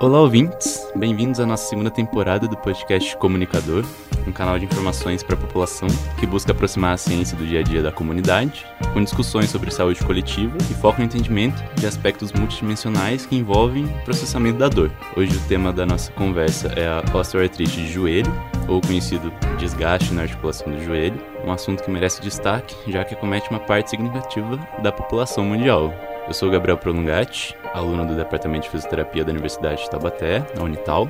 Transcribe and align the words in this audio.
Olá, 0.00 0.20
ouvintes! 0.20 0.88
Bem-vindos 0.94 1.40
à 1.40 1.46
nossa 1.46 1.68
segunda 1.68 1.90
temporada 1.90 2.46
do 2.46 2.56
podcast 2.56 3.16
Comunicador, 3.16 3.84
um 4.28 4.30
canal 4.30 4.56
de 4.56 4.64
informações 4.64 5.24
para 5.24 5.34
a 5.34 5.38
população 5.38 5.88
que 6.20 6.24
busca 6.24 6.52
aproximar 6.52 6.94
a 6.94 6.96
ciência 6.96 7.36
do 7.36 7.44
dia 7.44 7.58
a 7.58 7.62
dia 7.64 7.82
da 7.82 7.90
comunidade, 7.90 8.64
com 8.92 9.02
discussões 9.02 9.50
sobre 9.50 9.72
saúde 9.72 9.98
coletiva 10.04 10.56
e 10.70 10.74
foco 10.74 11.00
no 11.00 11.06
entendimento 11.06 11.60
de 11.74 11.84
aspectos 11.84 12.32
multidimensionais 12.32 13.26
que 13.26 13.34
envolvem 13.34 13.86
o 13.86 14.04
processamento 14.04 14.58
da 14.58 14.68
dor. 14.68 14.88
Hoje 15.16 15.36
o 15.36 15.48
tema 15.48 15.72
da 15.72 15.84
nossa 15.84 16.12
conversa 16.12 16.68
é 16.76 16.86
a 16.86 17.02
osteoartrite 17.18 17.82
de 17.82 17.92
joelho, 17.92 18.32
ou 18.68 18.80
conhecido 18.80 19.32
desgaste 19.58 20.14
na 20.14 20.22
articulação 20.22 20.70
do 20.70 20.80
joelho, 20.80 21.20
um 21.44 21.50
assunto 21.50 21.82
que 21.82 21.90
merece 21.90 22.22
destaque, 22.22 22.76
já 22.86 23.04
que 23.04 23.14
acomete 23.14 23.50
uma 23.50 23.58
parte 23.58 23.90
significativa 23.90 24.60
da 24.80 24.92
população 24.92 25.44
mundial. 25.44 25.92
Eu 26.28 26.34
sou 26.34 26.50
Gabriel 26.50 26.76
Prolongati, 26.76 27.56
aluno 27.74 28.06
do 28.06 28.14
Departamento 28.14 28.64
de 28.64 28.70
Fisioterapia 28.70 29.24
da 29.24 29.30
Universidade 29.30 29.82
de 29.82 29.90
Taubaté, 29.90 30.44
na 30.56 30.64
Unital. 30.64 31.08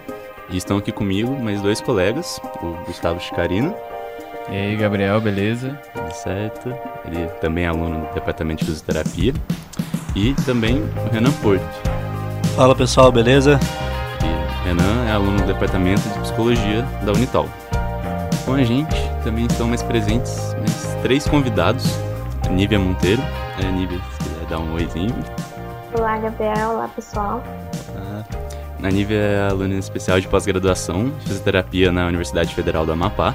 E 0.51 0.57
estão 0.57 0.79
aqui 0.79 0.91
comigo 0.91 1.39
mais 1.39 1.61
dois 1.61 1.81
colegas, 1.81 2.41
o 2.63 2.85
Gustavo 2.87 3.21
Chicarino. 3.21 3.75
E 4.51 4.57
aí, 4.57 4.77
Gabriel, 4.77 5.21
beleza? 5.21 5.79
Tudo 5.93 6.13
certo. 6.13 6.75
Ele 7.05 7.27
também 7.41 7.65
é 7.65 7.69
aluno 7.69 8.07
do 8.07 8.15
Departamento 8.15 8.65
de 8.65 8.71
Fisioterapia. 8.71 9.35
E 10.17 10.35
também 10.47 10.83
o 10.83 11.13
Renan 11.13 11.33
Porto. 11.43 11.63
Fala 12.57 12.75
pessoal, 12.75 13.13
beleza? 13.13 13.61
E 14.25 14.69
Renan 14.69 15.07
é 15.07 15.13
aluno 15.13 15.37
do 15.39 15.47
Departamento 15.47 16.01
de 16.01 16.19
Psicologia 16.21 16.83
da 17.03 17.13
Unital. 17.13 17.47
Com 18.45 18.55
a 18.55 18.65
gente 18.65 18.97
também 19.23 19.45
estão 19.45 19.69
mais 19.69 19.83
presentes 19.83 20.55
mais 20.55 20.97
três 21.03 21.27
convidados. 21.27 21.85
A 22.47 22.49
Nívia 22.49 22.79
Monteiro. 22.79 23.23
É, 23.63 23.71
Nívia, 23.71 24.01
dar 24.49 24.59
um 24.59 24.75
oizinho. 24.75 25.15
Olá, 25.97 26.19
Gabriel. 26.19 26.71
Olá, 26.73 26.89
pessoal. 26.89 27.43
Ah, 27.97 28.25
a 28.83 28.91
Nívia 28.91 29.17
é 29.17 29.49
aluna 29.49 29.75
especial 29.75 30.21
de 30.21 30.29
pós-graduação 30.29 31.09
de 31.09 31.25
fisioterapia 31.25 31.91
na 31.91 32.07
Universidade 32.07 32.55
Federal 32.55 32.85
do 32.85 32.93
Amapá. 32.93 33.35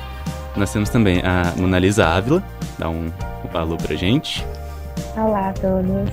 Nós 0.56 0.72
temos 0.72 0.90
também 0.90 1.20
a 1.24 1.52
Monalisa 1.58 2.06
Ávila, 2.06 2.44
dá 2.78 2.90
um, 2.90 3.08
um 3.08 3.58
alô 3.58 3.76
pra 3.76 3.96
gente. 3.96 4.46
Olá 5.18 5.50
a 5.50 5.54
todos. 5.54 6.12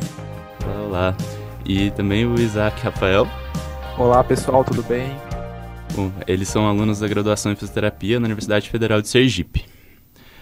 Olá, 0.64 0.82
olá. 0.86 1.16
E 1.66 1.90
também 1.90 2.24
o 2.24 2.34
Isaac 2.40 2.80
Rafael. 2.82 3.26
Olá, 3.98 4.24
pessoal, 4.24 4.64
tudo 4.64 4.82
bem? 4.82 5.14
Bom, 5.94 6.10
eles 6.26 6.48
são 6.48 6.66
alunos 6.66 7.00
da 7.00 7.08
graduação 7.08 7.52
em 7.52 7.56
fisioterapia 7.56 8.18
na 8.18 8.24
Universidade 8.24 8.70
Federal 8.70 9.02
de 9.02 9.08
Sergipe. 9.08 9.66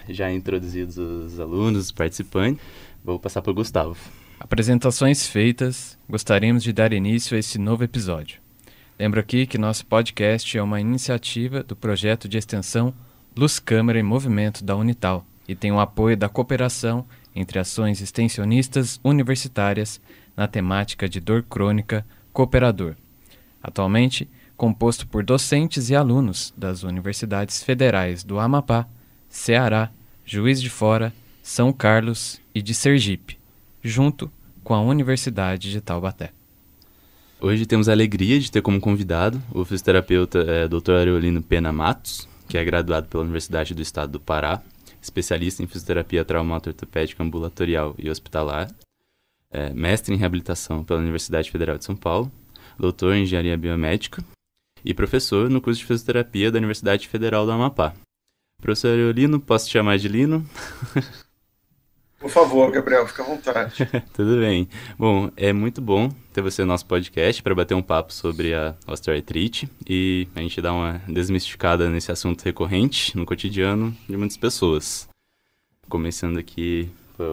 Já 0.07 0.31
introduzidos 0.31 0.97
os 0.97 1.39
alunos, 1.41 1.85
os 1.85 1.91
participantes, 1.91 2.63
vou 3.03 3.19
passar 3.19 3.41
para 3.41 3.51
o 3.51 3.55
Gustavo. 3.55 3.97
Apresentações 4.39 5.27
feitas, 5.27 5.97
gostaríamos 6.09 6.63
de 6.63 6.71
dar 6.71 6.93
início 6.93 7.35
a 7.35 7.39
esse 7.39 7.59
novo 7.59 7.83
episódio. 7.83 8.39
Lembro 8.97 9.19
aqui 9.19 9.45
que 9.45 9.57
nosso 9.57 9.85
podcast 9.85 10.57
é 10.57 10.63
uma 10.63 10.79
iniciativa 10.79 11.61
do 11.61 11.75
projeto 11.75 12.27
de 12.29 12.37
extensão 12.37 12.93
Luz 13.35 13.59
Câmara 13.59 13.99
em 13.99 14.03
Movimento 14.03 14.63
da 14.63 14.77
Unital 14.77 15.25
e 15.45 15.55
tem 15.55 15.73
o 15.73 15.79
apoio 15.79 16.15
da 16.15 16.29
cooperação 16.29 17.05
entre 17.35 17.59
ações 17.59 17.99
extensionistas 17.99 18.97
universitárias 19.03 19.99
na 20.37 20.47
temática 20.47 21.09
de 21.09 21.19
dor 21.19 21.43
crônica 21.43 22.05
cooperador. 22.31 22.95
Atualmente, 23.61 24.27
composto 24.55 25.05
por 25.05 25.21
docentes 25.21 25.89
e 25.89 25.95
alunos 25.97 26.53
das 26.55 26.83
universidades 26.83 27.61
federais 27.61 28.23
do 28.23 28.39
Amapá, 28.39 28.87
Ceará, 29.27 29.91
Juiz 30.25 30.61
de 30.61 30.69
Fora, 30.69 31.13
São 31.43 31.73
Carlos 31.73 32.39
e 32.55 32.61
de 32.61 32.73
Sergipe 32.73 33.38
junto 33.89 34.31
com 34.63 34.73
a 34.73 34.81
Universidade 34.81 35.71
de 35.71 35.81
Taubaté. 35.81 36.31
Hoje 37.41 37.65
temos 37.65 37.89
a 37.89 37.91
alegria 37.91 38.39
de 38.39 38.51
ter 38.51 38.61
como 38.61 38.79
convidado 38.79 39.41
o 39.51 39.63
fisioterapeuta 39.65 40.39
é, 40.39 40.67
Dr. 40.67 40.91
Areolino 40.91 41.41
Pena 41.41 41.71
Matos, 41.71 42.27
que 42.47 42.57
é 42.57 42.63
graduado 42.63 43.07
pela 43.07 43.23
Universidade 43.23 43.73
do 43.73 43.81
Estado 43.81 44.11
do 44.11 44.19
Pará, 44.19 44.61
especialista 45.01 45.63
em 45.63 45.67
fisioterapia 45.67 46.25
traumato-ortopédica 46.25 47.23
ambulatorial 47.23 47.95
e 47.97 48.09
hospitalar, 48.09 48.69
é, 49.51 49.73
mestre 49.73 50.13
em 50.13 50.17
reabilitação 50.17 50.83
pela 50.83 50.99
Universidade 50.99 51.49
Federal 51.49 51.77
de 51.77 51.85
São 51.85 51.95
Paulo, 51.95 52.31
doutor 52.77 53.15
em 53.15 53.23
engenharia 53.23 53.57
biomédica 53.57 54.23
e 54.83 54.93
professor 54.93 55.49
no 55.49 55.61
curso 55.61 55.79
de 55.79 55.85
fisioterapia 55.85 56.51
da 56.51 56.57
Universidade 56.57 57.07
Federal 57.07 57.45
do 57.45 57.51
Amapá. 57.51 57.93
Professor 58.61 58.91
Areolino, 58.91 59.39
posso 59.39 59.67
te 59.67 59.71
chamar 59.71 59.97
de 59.97 60.07
Lino? 60.09 60.45
Por 62.19 62.29
favor, 62.29 62.69
Gabriel, 62.69 63.07
fica 63.07 63.23
à 63.23 63.25
vontade. 63.25 63.87
Tudo 64.13 64.39
bem. 64.39 64.67
Bom, 64.97 65.31
é 65.37 65.53
muito 65.53 65.81
bom 65.81 66.09
ter 66.33 66.41
você 66.41 66.63
no 66.63 66.67
nosso 66.67 66.85
podcast 66.85 67.41
para 67.41 67.55
bater 67.55 67.75
um 67.75 67.81
papo 67.81 68.11
sobre 68.11 68.53
a 68.53 68.75
osteoartrite 68.85 69.69
e 69.87 70.27
a 70.35 70.41
gente 70.41 70.61
dar 70.61 70.73
uma 70.73 71.01
desmistificada 71.07 71.89
nesse 71.89 72.11
assunto 72.11 72.43
recorrente 72.43 73.15
no 73.15 73.25
cotidiano 73.25 73.95
de 74.07 74.17
muitas 74.17 74.35
pessoas. 74.35 75.07
Começando 75.87 76.37
aqui 76.37 76.91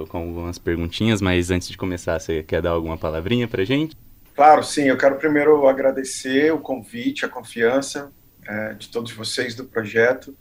com 0.08 0.18
algumas 0.18 0.56
perguntinhas, 0.56 1.20
mas 1.20 1.50
antes 1.50 1.68
de 1.68 1.76
começar, 1.76 2.20
você 2.20 2.44
quer 2.44 2.62
dar 2.62 2.70
alguma 2.70 2.96
palavrinha 2.96 3.48
para 3.48 3.64
gente? 3.64 3.96
Claro, 4.36 4.62
sim. 4.62 4.84
Eu 4.84 4.96
quero 4.96 5.16
primeiro 5.16 5.66
agradecer 5.66 6.52
o 6.52 6.60
convite, 6.60 7.24
a 7.24 7.28
confiança 7.28 8.12
é, 8.46 8.74
de 8.74 8.88
todos 8.88 9.10
vocês 9.10 9.54
do 9.54 9.64
projeto 9.64 10.36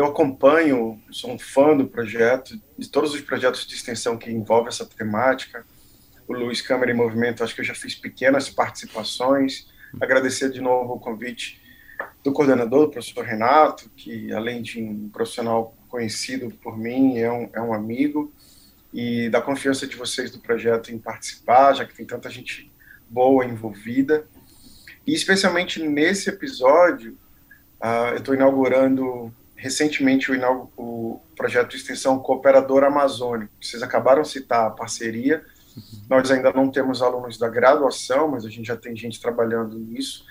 eu 0.00 0.06
acompanho, 0.06 0.98
sou 1.10 1.30
um 1.30 1.38
fã 1.38 1.76
do 1.76 1.86
projeto, 1.86 2.58
de 2.78 2.88
todos 2.88 3.12
os 3.12 3.20
projetos 3.20 3.66
de 3.66 3.74
extensão 3.74 4.16
que 4.16 4.30
envolvem 4.30 4.68
essa 4.68 4.86
temática. 4.86 5.64
O 6.26 6.32
Luiz 6.32 6.62
Câmara 6.62 6.90
em 6.90 6.94
Movimento, 6.94 7.44
acho 7.44 7.54
que 7.54 7.60
eu 7.60 7.64
já 7.64 7.74
fiz 7.74 7.94
pequenas 7.94 8.48
participações. 8.48 9.68
Agradecer 10.00 10.50
de 10.50 10.60
novo 10.60 10.94
o 10.94 10.98
convite 10.98 11.60
do 12.24 12.32
coordenador, 12.32 12.84
o 12.84 12.90
professor 12.90 13.24
Renato, 13.26 13.90
que 13.94 14.32
além 14.32 14.62
de 14.62 14.82
um 14.82 15.10
profissional 15.10 15.76
conhecido 15.86 16.50
por 16.62 16.78
mim, 16.78 17.18
é 17.18 17.30
um, 17.30 17.50
é 17.52 17.60
um 17.60 17.74
amigo, 17.74 18.32
e 18.94 19.28
da 19.28 19.42
confiança 19.42 19.86
de 19.86 19.96
vocês 19.96 20.30
do 20.30 20.38
projeto 20.38 20.90
em 20.90 20.98
participar, 20.98 21.74
já 21.74 21.84
que 21.84 21.94
tem 21.94 22.06
tanta 22.06 22.30
gente 22.30 22.72
boa 23.06 23.44
envolvida. 23.44 24.26
E 25.06 25.12
especialmente 25.12 25.82
nesse 25.82 26.30
episódio, 26.30 27.18
uh, 27.82 28.12
eu 28.12 28.16
estou 28.16 28.34
inaugurando 28.34 29.30
recentemente 29.60 30.32
o, 30.32 30.70
o, 30.76 31.20
projeto 31.36 31.70
de 31.70 31.76
extensão 31.76 32.18
Cooperador 32.18 32.82
Amazônico. 32.82 33.52
Vocês 33.60 33.82
acabaram 33.82 34.22
de 34.22 34.28
citar 34.28 34.66
a 34.66 34.70
parceria. 34.70 35.44
Nós 36.08 36.30
ainda 36.30 36.52
não 36.52 36.70
temos 36.70 37.02
alunos 37.02 37.38
da 37.38 37.48
graduação, 37.48 38.28
mas 38.28 38.44
a 38.44 38.48
gente 38.48 38.66
já 38.66 38.76
tem 38.76 38.96
gente 38.96 39.20
trabalhando 39.20 39.78
nisso. 39.78 40.24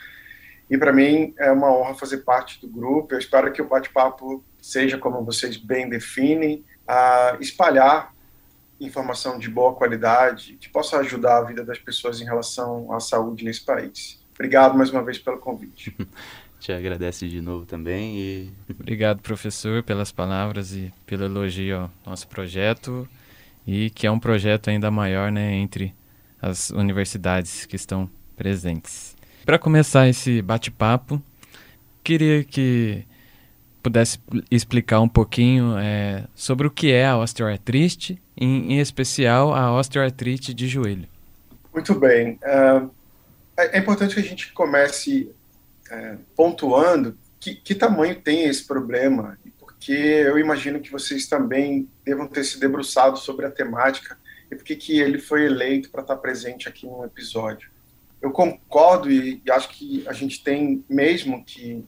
E 0.70 0.78
para 0.78 0.92
mim 0.92 1.34
é 1.38 1.52
uma 1.52 1.72
honra 1.72 1.94
fazer 1.94 2.18
parte 2.18 2.60
do 2.60 2.68
grupo. 2.68 3.14
Eu 3.14 3.20
espero 3.20 3.52
que 3.52 3.62
o 3.62 3.68
bate-papo 3.68 4.44
seja, 4.60 4.98
como 4.98 5.24
vocês 5.24 5.58
bem 5.58 5.88
definem, 5.88 6.66
a 6.88 7.38
espalhar 7.40 8.14
informação 8.80 9.38
de 9.38 9.50
boa 9.50 9.76
qualidade 9.76 10.58
que 10.60 10.70
possa 10.70 10.98
ajudar 11.00 11.38
a 11.38 11.44
vida 11.44 11.64
das 11.64 11.78
pessoas 11.78 12.20
em 12.20 12.26
relação 12.26 12.92
à 12.92 13.00
saúde 13.00 13.44
nesse 13.46 13.64
país. 13.64 14.20
Obrigado 14.34 14.78
mais 14.78 14.90
uma 14.90 15.04
vez 15.04 15.20
pelo 15.20 15.38
convite. 15.38 15.96
te 16.60 16.72
agradece 16.72 17.28
de 17.28 17.42
novo 17.42 17.66
também. 17.66 18.18
E... 18.18 18.52
Obrigado, 18.80 19.22
professor, 19.22 19.82
pelas 19.84 20.12
palavras 20.12 20.74
e 20.74 20.94
pelo 21.06 21.26
elogio 21.26 21.78
ao 21.78 21.92
nosso 22.06 22.28
projeto 22.28 23.08
e 23.66 23.90
que 23.90 24.08
é 24.08 24.12
um 24.12 24.20
projeto 24.20 24.70
ainda 24.70 24.90
maior 24.90 25.32
né, 25.32 25.54
entre 25.56 25.94
as 26.42 26.70
universidades 26.70 27.66
que 27.66 27.76
estão 27.76 28.10
presentes. 28.36 29.16
Para 29.46 29.60
começar 29.60 30.08
esse 30.08 30.42
bate-papo, 30.42 31.22
queria 32.04 32.44
que 32.44 33.04
pudesse 33.82 34.20
explicar 34.52 35.00
um 35.00 35.08
pouquinho 35.08 35.78
é, 35.78 36.26
sobre 36.36 36.68
o 36.68 36.72
que 36.72 36.92
é 36.92 37.08
a 37.08 37.18
osteoartrite, 37.18 38.22
em, 38.36 38.74
em, 38.74 38.80
especial 38.80 39.54
a 39.54 39.74
osteoartrite 39.74 40.54
de 40.54 40.68
joelho. 40.68 41.08
Muito 41.74 41.94
bem. 41.96 42.40
Uh, 42.44 42.90
é 43.58 43.78
importante 43.78 44.16
que 44.16 44.22
a 44.22 44.24
gente 44.24 44.52
comece 44.54 45.30
é, 45.90 46.18
pontuando 46.36 47.18
que, 47.40 47.56
que 47.56 47.74
tamanho 47.74 48.22
tem 48.22 48.44
esse 48.44 48.66
problema, 48.66 49.38
porque 49.58 49.94
eu 49.94 50.38
imagino 50.38 50.80
que 50.80 50.92
vocês 50.92 51.28
também 51.28 51.90
devam 52.04 52.28
ter 52.28 52.44
se 52.44 52.60
debruçado 52.60 53.18
sobre 53.18 53.46
a 53.46 53.52
temática 53.52 54.18
e 54.52 54.56
porque 54.56 54.76
que 54.76 55.00
ele 55.00 55.20
foi 55.20 55.46
eleito 55.46 55.90
para 55.90 56.02
estar 56.02 56.18
presente 56.18 56.68
aqui 56.68 56.86
no 56.86 57.06
episódio. 57.06 57.70
Eu 58.22 58.32
concordo 58.32 59.10
e, 59.10 59.42
e 59.46 59.52
acho 59.52 59.70
que 59.70 60.06
a 60.08 60.12
gente 60.12 60.44
tem 60.44 60.84
mesmo 60.90 61.44
que 61.46 61.86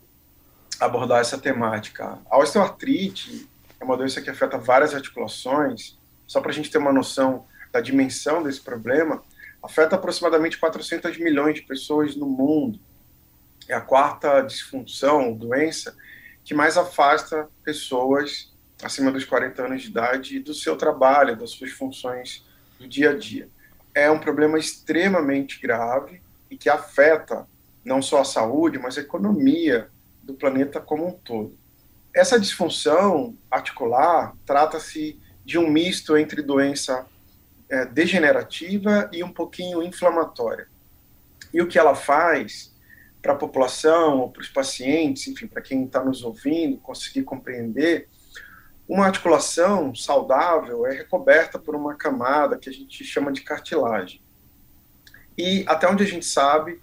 abordar 0.80 1.19
essa 1.19 1.38
temática. 1.38 2.18
A 2.30 2.38
osteoartrite 2.38 3.48
é 3.80 3.83
uma 3.83 3.98
doença 3.98 4.21
que 4.21 4.30
afeta 4.30 4.57
várias 4.57 4.95
articulações. 4.95 6.00
Só 6.25 6.39
para 6.39 6.51
a 6.51 6.53
gente 6.53 6.71
ter 6.71 6.77
uma 6.77 6.94
noção 6.94 7.45
da 7.74 7.81
dimensão 7.81 8.42
desse 8.42 8.62
problema, 8.62 9.21
afeta 9.62 9.95
aproximadamente 9.95 10.57
400 10.57 11.18
milhões 11.18 11.56
de 11.56 11.63
pessoas 11.63 12.15
no 12.15 12.25
mundo 12.25 12.80
é 13.71 13.75
a 13.75 13.81
quarta 13.81 14.41
disfunção, 14.41 15.33
doença, 15.33 15.95
que 16.44 16.53
mais 16.53 16.77
afasta 16.77 17.47
pessoas 17.63 18.51
acima 18.83 19.12
dos 19.12 19.23
40 19.23 19.63
anos 19.63 19.83
de 19.83 19.89
idade 19.89 20.39
do 20.39 20.53
seu 20.53 20.75
trabalho, 20.75 21.38
das 21.38 21.51
suas 21.51 21.71
funções 21.71 22.45
do 22.77 22.88
dia 22.88 23.12
a 23.12 23.18
dia. 23.18 23.47
É 23.94 24.12
um 24.12 24.19
problema 24.19 24.59
extremamente 24.59 25.59
grave 25.62 26.21
e 26.50 26.57
que 26.57 26.69
afeta 26.69 27.47
não 27.85 28.01
só 28.01 28.21
a 28.21 28.25
saúde, 28.25 28.77
mas 28.77 28.97
a 28.97 29.01
economia 29.01 29.88
do 30.21 30.33
planeta 30.33 30.81
como 30.81 31.07
um 31.07 31.13
todo. 31.13 31.57
Essa 32.13 32.39
disfunção 32.39 33.38
articular 33.50 34.35
trata-se 34.45 35.17
de 35.45 35.57
um 35.57 35.69
misto 35.69 36.17
entre 36.17 36.41
doença 36.41 37.06
é, 37.69 37.85
degenerativa 37.85 39.09
e 39.13 39.24
um 39.24 39.31
pouquinho 39.31 39.81
inflamatória. 39.81 40.67
E 41.53 41.62
o 41.62 41.67
que 41.67 41.79
ela 41.79 41.95
faz 41.95 42.70
para 43.21 43.33
a 43.33 43.38
população, 43.38 44.29
para 44.29 44.41
os 44.41 44.50
pacientes, 44.50 45.27
enfim, 45.27 45.47
para 45.47 45.62
quem 45.62 45.85
está 45.85 46.03
nos 46.03 46.23
ouvindo, 46.23 46.77
conseguir 46.77 47.23
compreender, 47.23 48.09
uma 48.88 49.06
articulação 49.06 49.95
saudável 49.95 50.85
é 50.85 50.94
recoberta 50.94 51.57
por 51.57 51.75
uma 51.75 51.95
camada 51.95 52.57
que 52.57 52.69
a 52.69 52.73
gente 52.73 53.03
chama 53.03 53.31
de 53.31 53.41
cartilagem. 53.41 54.21
E 55.38 55.63
até 55.68 55.88
onde 55.88 56.03
a 56.03 56.07
gente 56.07 56.25
sabe, 56.25 56.81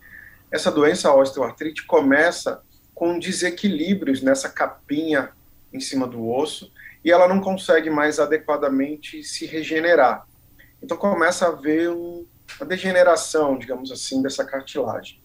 essa 0.50 0.70
doença 0.70 1.12
osteoartrite 1.12 1.84
começa 1.86 2.62
com 2.94 3.18
desequilíbrios 3.18 4.22
nessa 4.22 4.48
capinha 4.48 5.30
em 5.72 5.80
cima 5.80 6.06
do 6.06 6.26
osso 6.26 6.72
e 7.04 7.12
ela 7.12 7.28
não 7.28 7.40
consegue 7.40 7.90
mais 7.90 8.18
adequadamente 8.18 9.22
se 9.22 9.44
regenerar. 9.44 10.26
Então 10.82 10.96
começa 10.96 11.46
a 11.46 11.48
haver 11.48 11.90
um, 11.90 12.26
uma 12.58 12.66
degeneração, 12.66 13.58
digamos 13.58 13.92
assim, 13.92 14.22
dessa 14.22 14.44
cartilagem. 14.44 15.20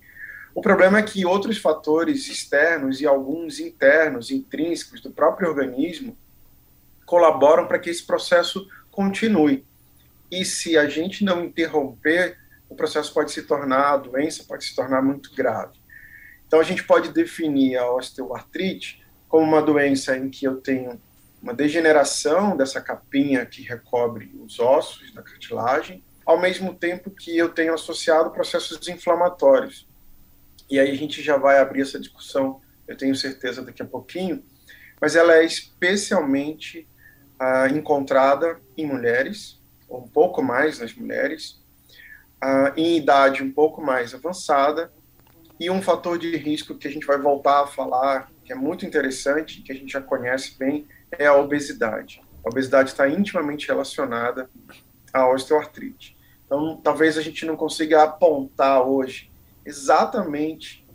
O 0.56 0.62
problema 0.62 1.00
é 1.00 1.04
que 1.04 1.26
outros 1.26 1.58
fatores 1.58 2.28
externos 2.28 3.02
e 3.02 3.08
alguns 3.08 3.60
internos, 3.60 4.30
intrínsecos 4.30 5.02
do 5.02 5.10
próprio 5.10 5.50
organismo, 5.50 6.16
colaboram 7.06 7.68
para 7.68 7.80
que 7.80 7.90
esse 7.90 8.06
processo 8.06 8.68
continue. 8.92 9.66
E 10.32 10.46
se 10.46 10.78
a 10.78 10.88
gente 10.88 11.24
não 11.24 11.44
interromper, 11.44 12.38
o 12.70 12.76
processo 12.76 13.14
pode 13.14 13.32
se 13.32 13.44
tornar, 13.44 13.94
a 13.94 13.98
doença 13.98 14.44
pode 14.48 14.66
se 14.66 14.76
tornar 14.76 15.02
muito 15.02 15.34
grave. 15.34 15.78
Então 16.48 16.60
a 16.60 16.64
gente 16.64 16.84
pode 16.84 17.12
definir 17.12 17.78
a 17.78 17.92
osteoartrite 17.92 19.04
como 19.28 19.48
uma 19.48 19.62
doença 19.62 20.16
em 20.16 20.30
que 20.30 20.46
eu 20.46 20.58
tenho 20.62 21.02
uma 21.42 21.54
degeneração 21.54 22.56
dessa 22.56 22.80
capinha 22.80 23.46
que 23.46 23.64
recobre 23.64 24.32
os 24.40 24.60
ossos 24.60 25.12
da 25.14 25.22
cartilagem, 25.22 26.04
ao 26.26 26.40
mesmo 26.40 26.74
tempo 26.74 27.12
que 27.12 27.38
eu 27.38 27.50
tenho 27.50 27.74
associado 27.74 28.32
processos 28.32 28.88
inflamatórios. 28.88 29.88
E 30.69 30.80
aí 30.80 30.92
a 30.92 30.95
gente 30.95 31.21
já 31.21 31.38
vai 31.38 31.60
abrir 31.60 31.81
essa 31.81 32.00
discussão, 32.00 32.62
eu 32.88 32.98
tenho 32.98 33.15
certeza 33.15 33.62
daqui 33.62 33.81
a 33.81 33.86
pouquinho, 33.86 34.44
mas 35.00 35.15
ela 35.15 35.36
é 35.36 35.44
especialmente 35.44 36.88
ah, 37.39 37.68
encontrada 37.69 38.60
em 38.77 38.86
mulheres, 38.86 39.62
ou 39.88 40.00
um 40.00 40.07
pouco 40.07 40.42
mais 40.42 40.80
nas 40.80 40.94
mulheres, 40.94 41.62
ah, 42.42 42.74
em 42.75 42.98
idade 42.98 43.44
um 43.44 43.51
pouco 43.51 43.81
mais 43.81 44.13
avançada, 44.13 44.92
e 45.60 45.69
um 45.69 45.81
fator 45.81 46.18
de 46.18 46.36
risco 46.36 46.75
que 46.75 46.88
a 46.88 46.92
gente 46.92 47.06
vai 47.06 47.18
voltar 47.18 47.63
a 47.63 47.68
falar, 47.68 48.31
que 48.44 48.51
é 48.51 48.56
muito 48.56 48.86
interessante, 48.86 49.62
que 49.62 49.71
a 49.71 49.75
gente 49.75 49.92
já 49.92 50.01
conhece 50.01 50.57
bem, 50.57 50.88
é 51.12 51.25
a 51.25 51.36
obesidade. 51.36 52.21
A 52.44 52.50
obesidade 52.50 52.89
está 52.89 53.07
intimamente 53.07 53.68
relacionada 53.68 54.50
à 55.13 55.30
osteoartrite. 55.30 56.18
Então, 56.45 56.80
talvez 56.83 57.18
a 57.18 57.21
gente 57.21 57.45
não 57.45 57.56
consiga 57.56 58.04
apontar 58.04 58.81
hoje 58.81 59.31
exatamente 59.65 60.86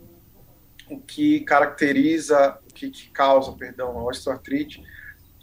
o 0.89 0.99
que 0.99 1.41
caracteriza, 1.41 2.57
o 2.69 2.73
que, 2.73 2.89
que 2.89 3.09
causa, 3.11 3.51
perdão, 3.51 3.97
a 3.97 4.03
osteoartrite, 4.03 4.83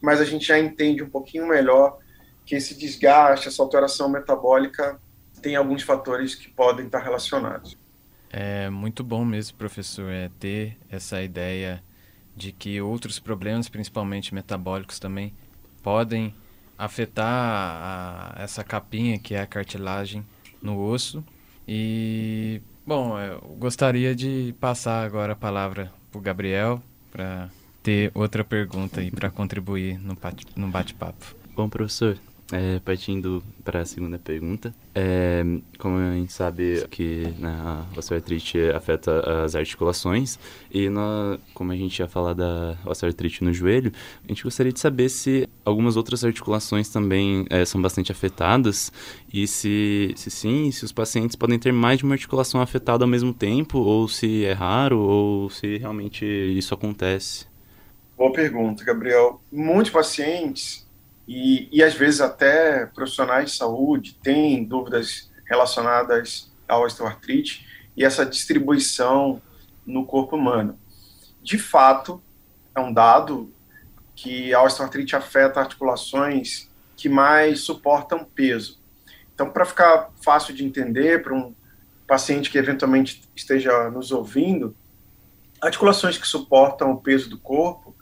mas 0.03 0.21
a 0.21 0.25
gente 0.25 0.47
já 0.47 0.59
entende 0.59 1.03
um 1.03 1.09
pouquinho 1.09 1.47
melhor 1.47 1.99
que 2.45 2.55
esse 2.55 2.77
desgaste, 2.77 3.49
essa 3.49 3.63
alteração 3.63 4.09
metabólica 4.09 5.01
tem 5.43 5.57
alguns 5.57 5.83
fatores 5.83 6.35
que 6.35 6.49
podem 6.49 6.87
estar 6.87 7.01
relacionados. 7.01 7.77
É 8.31 8.69
muito 8.69 9.05
bom 9.05 9.25
mesmo, 9.25 9.57
professor, 9.57 10.11
é 10.11 10.31
ter 10.41 10.77
essa 10.91 11.23
ideia 11.23 11.83
de 12.35 12.53
que 12.53 12.81
outros 12.81 13.19
problemas, 13.19 13.69
principalmente 13.69 14.35
metabólicos 14.35 14.99
também, 14.99 15.33
podem 15.83 16.35
afetar 16.77 17.25
a, 17.27 18.35
essa 18.39 18.63
capinha 18.63 19.19
que 19.19 19.35
é 19.35 19.41
a 19.41 19.47
cartilagem 19.47 20.27
no 20.61 20.79
osso. 20.79 21.25
E, 21.67 22.61
bom, 22.87 23.19
eu 23.19 23.41
gostaria 23.59 24.15
de 24.15 24.55
passar 24.61 25.05
agora 25.05 25.33
a 25.33 25.37
palavra 25.37 25.93
para 26.11 26.19
o 26.19 26.23
Gabriel 26.23 26.81
para 27.11 27.51
ter 27.83 28.11
outra 28.15 28.45
pergunta 28.45 29.03
e 29.03 29.11
para 29.11 29.31
contribuir 29.31 29.99
no 29.99 30.69
bate-papo. 30.69 31.35
Bom, 31.55 31.69
professor, 31.69 32.17
é, 32.53 32.79
partindo 32.85 33.43
para 33.65 33.81
a 33.81 33.85
segunda 33.85 34.19
pergunta, 34.19 34.73
é, 34.95 35.43
como 35.79 35.99
a 35.99 36.15
gente 36.15 36.33
sabe 36.33 36.87
que 36.91 37.35
né, 37.39 37.49
a 37.61 37.85
osteoartrite 37.99 38.59
afeta 38.71 39.45
as 39.45 39.57
articulações 39.57 40.39
e 40.71 40.89
nós, 40.89 41.41
como 41.53 41.73
a 41.73 41.77
gente 41.77 41.99
ia 41.99 42.07
falar 42.07 42.35
da 42.35 42.77
osteoartrite 42.85 43.43
no 43.43 43.53
joelho, 43.53 43.93
a 44.25 44.29
gente 44.29 44.45
gostaria 44.45 44.73
de 44.73 44.79
saber 44.79 45.09
se 45.09 45.49
algumas 45.65 45.97
outras 45.97 46.25
articulações 46.25 46.89
também 46.89 47.47
é, 47.51 47.65
são 47.65 47.83
bastante 47.83 48.13
afetadas 48.13 48.93
e 49.33 49.47
se, 49.47 50.13
se 50.17 50.31
sim, 50.31 50.71
se 50.71 50.85
os 50.85 50.93
pacientes 50.93 51.35
podem 51.35 51.59
ter 51.59 51.73
mais 51.73 51.99
de 51.99 52.05
uma 52.05 52.15
articulação 52.15 52.61
afetada 52.61 53.05
ao 53.05 53.09
mesmo 53.09 53.35
tempo 53.35 53.79
ou 53.79 54.07
se 54.07 54.45
é 54.45 54.53
raro 54.53 54.99
ou 55.01 55.51
se 55.51 55.79
realmente 55.79 56.25
isso 56.25 56.73
acontece. 56.73 57.47
Boa 58.17 58.33
pergunta, 58.33 58.83
Gabriel. 58.83 59.43
Muitos 59.53 59.91
pacientes 59.91 60.86
e, 61.27 61.69
e 61.73 61.83
às 61.83 61.95
vezes 61.95 62.21
até 62.21 62.87
profissionais 62.87 63.51
de 63.51 63.57
saúde 63.57 64.17
têm 64.23 64.65
dúvidas 64.65 65.31
relacionadas 65.45 66.51
à 66.69 66.79
osteoartrite 66.79 67.67
e 67.97 68.05
essa 68.05 68.25
distribuição 68.25 69.41
no 69.85 70.05
corpo 70.05 70.37
humano. 70.37 70.79
De 71.43 71.59
fato, 71.59 72.23
é 72.75 72.81
um 72.81 72.93
dado 72.93 73.53
que 74.15 74.53
a 74.55 74.63
osteoartrite 74.63 75.17
afeta 75.17 75.61
articulações 75.61 76.69
que 76.97 77.09
mais 77.09 77.61
suportam 77.61 78.25
peso. 78.25 78.79
Então, 79.35 79.51
para 79.51 79.67
ficar 79.67 80.11
fácil 80.23 80.55
de 80.55 80.65
entender 80.65 81.23
para 81.23 81.35
um 81.35 81.55
paciente 82.07 82.51
que 82.51 82.57
eventualmente 82.57 83.23
esteja 83.35 83.91
nos 83.91 84.13
ouvindo, 84.13 84.75
articulações 85.61 86.17
que 86.17 86.27
suportam 86.27 86.93
o 86.93 87.01
peso 87.01 87.29
do 87.29 87.39
corpo 87.39 87.95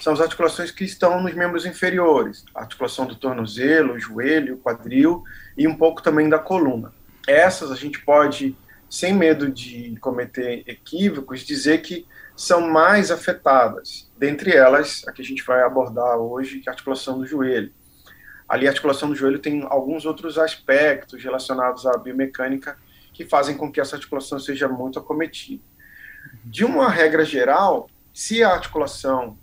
são 0.00 0.14
as 0.14 0.20
articulações 0.20 0.70
que 0.70 0.82
estão 0.82 1.22
nos 1.22 1.34
membros 1.34 1.66
inferiores, 1.66 2.44
a 2.54 2.62
articulação 2.62 3.06
do 3.06 3.14
tornozelo, 3.14 3.98
joelho, 3.98 4.56
quadril 4.56 5.22
e 5.56 5.68
um 5.68 5.76
pouco 5.76 6.02
também 6.02 6.28
da 6.28 6.38
coluna. 6.38 6.92
Essas 7.28 7.70
a 7.70 7.76
gente 7.76 8.00
pode, 8.00 8.56
sem 8.88 9.12
medo 9.12 9.50
de 9.50 9.94
cometer 10.00 10.64
equívocos, 10.66 11.40
dizer 11.40 11.82
que 11.82 12.06
são 12.34 12.62
mais 12.62 13.10
afetadas. 13.10 14.10
Dentre 14.16 14.56
elas, 14.56 15.04
a 15.06 15.12
que 15.12 15.20
a 15.20 15.24
gente 15.24 15.42
vai 15.42 15.62
abordar 15.62 16.16
hoje, 16.16 16.60
que 16.60 16.68
é 16.68 16.70
a 16.70 16.72
articulação 16.72 17.18
do 17.18 17.26
joelho. 17.26 17.70
Ali, 18.48 18.66
a 18.66 18.70
articulação 18.70 19.10
do 19.10 19.14
joelho 19.14 19.38
tem 19.38 19.64
alguns 19.68 20.06
outros 20.06 20.38
aspectos 20.38 21.22
relacionados 21.22 21.86
à 21.86 21.96
biomecânica 21.98 22.76
que 23.12 23.26
fazem 23.26 23.54
com 23.54 23.70
que 23.70 23.80
essa 23.80 23.96
articulação 23.96 24.40
seja 24.40 24.66
muito 24.66 24.98
acometida. 24.98 25.62
De 26.42 26.64
uma 26.64 26.88
regra 26.88 27.24
geral, 27.24 27.88
se 28.14 28.42
a 28.42 28.50
articulação 28.50 29.38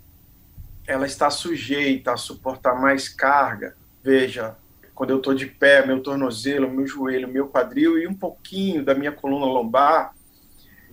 ela 0.88 1.06
está 1.06 1.30
sujeita 1.30 2.14
a 2.14 2.18
suportar 2.18 2.80
mais 2.80 3.10
carga. 3.10 3.76
Veja, 4.02 4.56
quando 4.96 5.10
eu 5.12 5.18
estou 5.18 5.36
de 5.36 5.46
pé, 5.46 5.86
meu 5.86 6.02
tornozelo, 6.02 6.72
meu 6.72 6.88
joelho, 6.88 7.28
meu 7.28 7.50
quadril 7.50 8.00
e 8.00 8.08
um 8.08 8.14
pouquinho 8.14 8.84
da 8.84 8.96
minha 8.96 9.12
coluna 9.12 9.46
lombar 9.46 10.16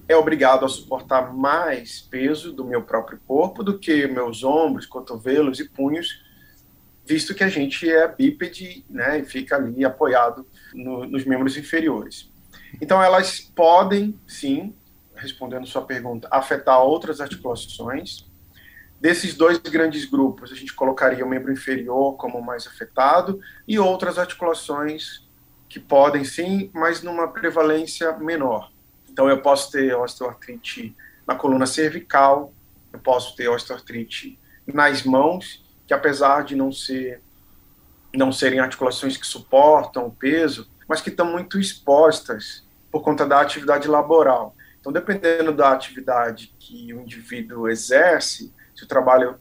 é 0.07 0.15
obrigado 0.17 0.67
a 0.67 0.69
suportar 0.69 1.33
mais 1.33 2.01
peso 2.01 2.53
do 2.53 2.65
meu 2.65 2.83
próprio 2.83 3.19
corpo 3.27 3.63
do 3.63 3.79
que 3.79 4.07
meus 4.07 4.45
ombros, 4.45 4.85
cotovelos 4.85 5.61
e 5.61 5.69
punhos, 5.69 6.23
visto 7.07 7.35
que 7.35 7.45
a 7.45 7.49
gente 7.49 7.89
é 7.91 8.07
bípede, 8.07 8.85
né, 8.91 9.21
e 9.21 9.25
fica 9.25 9.57
ali 9.57 9.85
apoiado 9.85 10.47
no, 10.75 11.07
nos 11.07 11.25
membros 11.25 11.57
inferiores. 11.57 12.31
Então 12.83 13.03
elas 13.03 13.41
podem, 13.41 14.19
sim, 14.27 14.75
respondendo 15.15 15.67
sua 15.67 15.83
pergunta, 15.83 16.29
afetar 16.31 16.83
outras 16.83 17.21
articulações, 17.21 18.27
Desses 19.05 19.35
dois 19.35 19.59
grandes 19.59 20.07
grupos, 20.07 20.51
a 20.51 20.55
gente 20.55 20.73
colocaria 20.73 21.23
o 21.27 21.29
membro 21.29 21.53
inferior 21.53 22.17
como 22.17 22.41
mais 22.41 22.67
afetado 22.67 23.39
e 23.69 23.79
outras 23.79 24.19
articulações 24.19 25.23
que 25.69 25.79
podem 25.79 26.25
sim, 26.25 26.71
mas 26.73 27.03
numa 27.03 27.29
prevalência 27.29 28.17
menor. 28.17 28.73
Então, 29.11 29.29
eu 29.29 29.43
posso 29.43 29.71
ter 29.71 29.95
osteoartrite 29.95 30.97
na 31.27 31.35
coluna 31.35 31.67
cervical, 31.67 32.51
eu 32.95 32.99
posso 32.99 33.37
ter 33.37 33.47
osteoartrite 33.47 34.39
nas 34.67 35.03
mãos, 35.03 35.63
que 35.87 35.93
apesar 35.93 36.43
de 36.43 36.57
não 36.57 36.73
ser 36.73 37.21
não 38.17 38.33
serem 38.33 38.59
articulações 38.59 39.19
que 39.19 39.27
suportam 39.27 40.07
o 40.07 40.11
peso, 40.13 40.67
mas 40.89 41.03
que 41.03 41.11
estão 41.11 41.31
muito 41.31 41.61
expostas 41.61 42.67
por 42.91 43.03
conta 43.03 43.27
da 43.27 43.39
atividade 43.39 43.87
laboral. 43.87 44.57
Então, 44.81 44.91
dependendo 44.91 45.53
da 45.53 45.73
atividade 45.73 46.55
que 46.59 46.95
o 46.95 47.03
indivíduo 47.03 47.69
exerce, 47.69 48.51
se 48.85 48.87
o 48.87 48.89
trabalho 48.89 49.37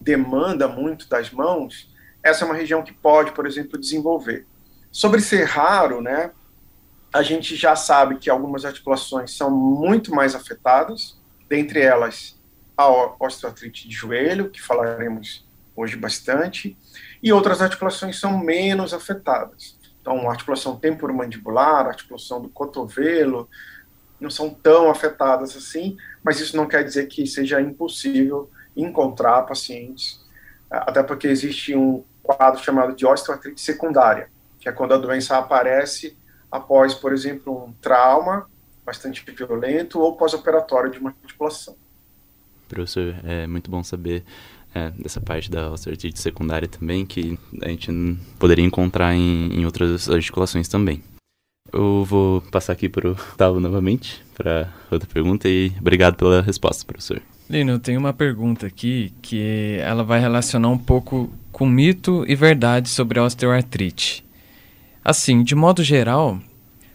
demanda 0.00 0.68
muito 0.68 1.08
das 1.08 1.30
mãos, 1.30 1.90
essa 2.22 2.44
é 2.44 2.46
uma 2.46 2.54
região 2.54 2.82
que 2.82 2.92
pode, 2.92 3.32
por 3.32 3.46
exemplo, 3.46 3.78
desenvolver. 3.78 4.46
Sobre 4.90 5.20
ser 5.20 5.44
raro, 5.44 6.00
né? 6.00 6.32
a 7.12 7.22
gente 7.22 7.56
já 7.56 7.74
sabe 7.74 8.18
que 8.18 8.28
algumas 8.28 8.64
articulações 8.64 9.36
são 9.36 9.50
muito 9.50 10.14
mais 10.14 10.34
afetadas, 10.34 11.16
dentre 11.48 11.80
elas 11.80 12.38
a 12.76 12.86
osteoartrite 13.18 13.88
de 13.88 13.94
joelho, 13.94 14.50
que 14.50 14.60
falaremos 14.60 15.46
hoje 15.74 15.96
bastante, 15.96 16.76
e 17.22 17.32
outras 17.32 17.62
articulações 17.62 18.20
são 18.20 18.38
menos 18.38 18.92
afetadas. 18.92 19.76
Então, 20.00 20.30
articulação 20.30 20.76
temporomandibular, 20.76 21.86
articulação 21.86 22.40
do 22.40 22.48
cotovelo, 22.48 23.48
não 24.20 24.30
são 24.30 24.50
tão 24.50 24.90
afetadas 24.90 25.56
assim, 25.56 25.96
mas 26.22 26.40
isso 26.40 26.56
não 26.56 26.66
quer 26.66 26.84
dizer 26.84 27.06
que 27.06 27.26
seja 27.26 27.60
impossível 27.60 28.50
encontrar 28.82 29.42
pacientes, 29.42 30.20
até 30.70 31.02
porque 31.02 31.26
existe 31.26 31.74
um 31.74 32.04
quadro 32.22 32.62
chamado 32.62 32.94
de 32.94 33.06
osteoartrite 33.06 33.60
secundária, 33.60 34.30
que 34.60 34.68
é 34.68 34.72
quando 34.72 34.94
a 34.94 34.98
doença 34.98 35.36
aparece 35.36 36.16
após, 36.50 36.94
por 36.94 37.12
exemplo, 37.12 37.66
um 37.66 37.72
trauma 37.80 38.46
bastante 38.84 39.24
violento 39.30 40.00
ou 40.00 40.16
pós-operatório 40.16 40.90
de 40.90 40.98
uma 40.98 41.14
articulação. 41.22 41.76
Professor, 42.68 43.14
é 43.24 43.46
muito 43.46 43.70
bom 43.70 43.82
saber 43.82 44.24
é, 44.74 44.90
dessa 44.90 45.20
parte 45.20 45.50
da 45.50 45.70
osteoartrite 45.70 46.20
secundária 46.20 46.68
também, 46.68 47.04
que 47.04 47.38
a 47.62 47.68
gente 47.68 47.90
poderia 48.38 48.64
encontrar 48.64 49.14
em, 49.14 49.52
em 49.52 49.64
outras 49.64 50.08
articulações 50.08 50.68
também. 50.68 51.02
Eu 51.72 52.04
vou 52.04 52.40
passar 52.50 52.72
aqui 52.72 52.88
para 52.88 53.08
o 53.08 53.14
Gustavo 53.14 53.60
novamente, 53.60 54.24
para 54.34 54.72
outra 54.90 55.08
pergunta, 55.08 55.48
e 55.48 55.72
obrigado 55.78 56.16
pela 56.16 56.40
resposta, 56.40 56.84
professor. 56.84 57.20
Lino, 57.50 57.72
eu 57.72 57.78
tenho 57.78 57.98
uma 57.98 58.12
pergunta 58.12 58.66
aqui 58.66 59.10
que 59.22 59.78
ela 59.80 60.04
vai 60.04 60.20
relacionar 60.20 60.68
um 60.68 60.76
pouco 60.76 61.32
com 61.50 61.64
mito 61.64 62.22
e 62.28 62.34
verdade 62.34 62.90
sobre 62.90 63.18
a 63.18 63.24
osteoartrite. 63.24 64.22
Assim, 65.02 65.42
de 65.42 65.54
modo 65.54 65.82
geral, 65.82 66.38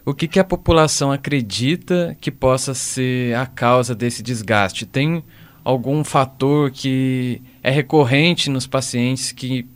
o 0.04 0.14
que, 0.14 0.28
que 0.28 0.38
a 0.38 0.44
população 0.44 1.10
acredita 1.10 2.16
que 2.20 2.30
possa 2.30 2.72
ser 2.72 3.34
a 3.34 3.46
causa 3.46 3.96
desse 3.96 4.22
desgaste? 4.22 4.86
Tem 4.86 5.24
algum 5.64 6.04
fator 6.04 6.70
que 6.70 7.42
é 7.60 7.70
recorrente 7.72 8.48
nos 8.48 8.64
pacientes 8.64 9.32
que 9.32 9.66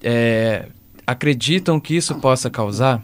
é, 0.00 0.68
acreditam 1.04 1.80
que 1.80 1.96
isso 1.96 2.14
possa 2.14 2.48
causar? 2.48 3.02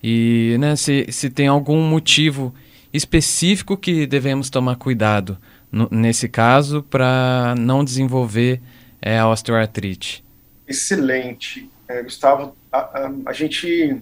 E 0.00 0.56
né, 0.60 0.76
se, 0.76 1.04
se 1.10 1.28
tem 1.28 1.48
algum 1.48 1.82
motivo 1.82 2.54
específico 2.92 3.76
que 3.76 4.06
devemos 4.06 4.50
tomar 4.50 4.76
cuidado 4.76 5.36
no, 5.72 5.88
nesse 5.90 6.28
caso 6.28 6.82
para 6.82 7.54
não 7.58 7.82
desenvolver 7.82 8.60
é, 9.00 9.18
a 9.18 9.28
osteoartrite? 9.28 10.22
Excelente. 10.68 11.68
É, 11.88 12.02
Gustavo, 12.02 12.54
a, 12.70 12.78
a, 12.78 13.12
a 13.26 13.32
gente, 13.32 14.00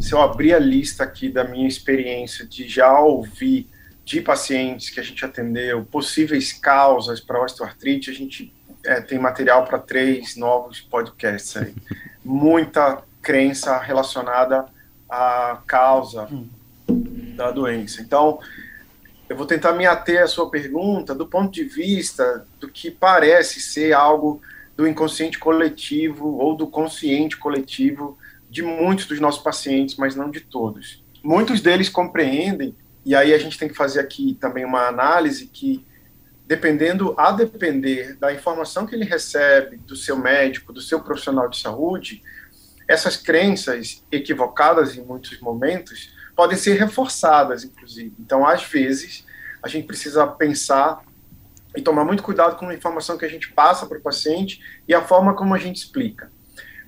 se 0.00 0.12
eu 0.12 0.20
abrir 0.20 0.52
a 0.52 0.58
lista 0.58 1.04
aqui 1.04 1.28
da 1.28 1.44
minha 1.44 1.68
experiência 1.68 2.44
de 2.44 2.68
já 2.68 2.98
ouvir 2.98 3.68
de 4.04 4.20
pacientes 4.20 4.90
que 4.90 5.00
a 5.00 5.02
gente 5.02 5.24
atendeu, 5.24 5.84
possíveis 5.84 6.52
causas 6.52 7.20
para 7.20 7.42
osteoartrite, 7.42 8.10
a 8.10 8.14
gente 8.14 8.52
é, 8.84 9.00
tem 9.00 9.18
material 9.18 9.64
para 9.64 9.78
três 9.78 10.36
novos 10.36 10.80
podcasts 10.80 11.56
aí. 11.56 11.74
Muita 12.22 13.02
crença 13.22 13.78
relacionada 13.78 14.66
à 15.08 15.58
causa 15.66 16.28
da 17.34 17.50
doença. 17.50 18.02
Então, 18.02 18.38
eu 19.28 19.36
vou 19.36 19.46
tentar 19.46 19.72
me 19.72 19.86
ater 19.86 20.22
à 20.22 20.26
sua 20.26 20.50
pergunta 20.50 21.14
do 21.14 21.26
ponto 21.26 21.50
de 21.52 21.64
vista 21.64 22.46
do 22.60 22.68
que 22.68 22.90
parece 22.90 23.60
ser 23.60 23.92
algo 23.92 24.40
do 24.76 24.86
inconsciente 24.86 25.38
coletivo 25.38 26.36
ou 26.36 26.56
do 26.56 26.66
consciente 26.66 27.36
coletivo 27.36 28.18
de 28.50 28.62
muitos 28.62 29.06
dos 29.06 29.20
nossos 29.20 29.42
pacientes, 29.42 29.96
mas 29.96 30.14
não 30.14 30.30
de 30.30 30.40
todos. 30.40 31.02
Muitos 31.22 31.60
deles 31.60 31.88
compreendem 31.88 32.76
e 33.04 33.14
aí 33.14 33.32
a 33.32 33.38
gente 33.38 33.58
tem 33.58 33.68
que 33.68 33.74
fazer 33.74 34.00
aqui 34.00 34.36
também 34.40 34.64
uma 34.64 34.86
análise 34.86 35.46
que, 35.46 35.84
dependendo, 36.46 37.14
a 37.18 37.32
depender 37.32 38.16
da 38.16 38.32
informação 38.32 38.86
que 38.86 38.94
ele 38.94 39.04
recebe 39.04 39.76
do 39.78 39.96
seu 39.96 40.16
médico, 40.16 40.72
do 40.72 40.80
seu 40.80 41.00
profissional 41.00 41.48
de 41.48 41.58
saúde, 41.58 42.22
essas 42.86 43.16
crenças 43.16 44.04
equivocadas 44.12 44.96
em 44.96 45.02
muitos 45.02 45.40
momentos 45.40 46.13
podem 46.34 46.56
ser 46.56 46.78
reforçadas, 46.78 47.64
inclusive. 47.64 48.14
Então, 48.18 48.46
às 48.46 48.62
vezes, 48.64 49.24
a 49.62 49.68
gente 49.68 49.86
precisa 49.86 50.26
pensar 50.26 51.02
e 51.76 51.82
tomar 51.82 52.04
muito 52.04 52.22
cuidado 52.22 52.56
com 52.56 52.68
a 52.68 52.74
informação 52.74 53.18
que 53.18 53.24
a 53.24 53.28
gente 53.28 53.52
passa 53.52 53.86
para 53.86 53.98
o 53.98 54.02
paciente 54.02 54.60
e 54.86 54.94
a 54.94 55.02
forma 55.02 55.34
como 55.34 55.54
a 55.54 55.58
gente 55.58 55.76
explica. 55.76 56.30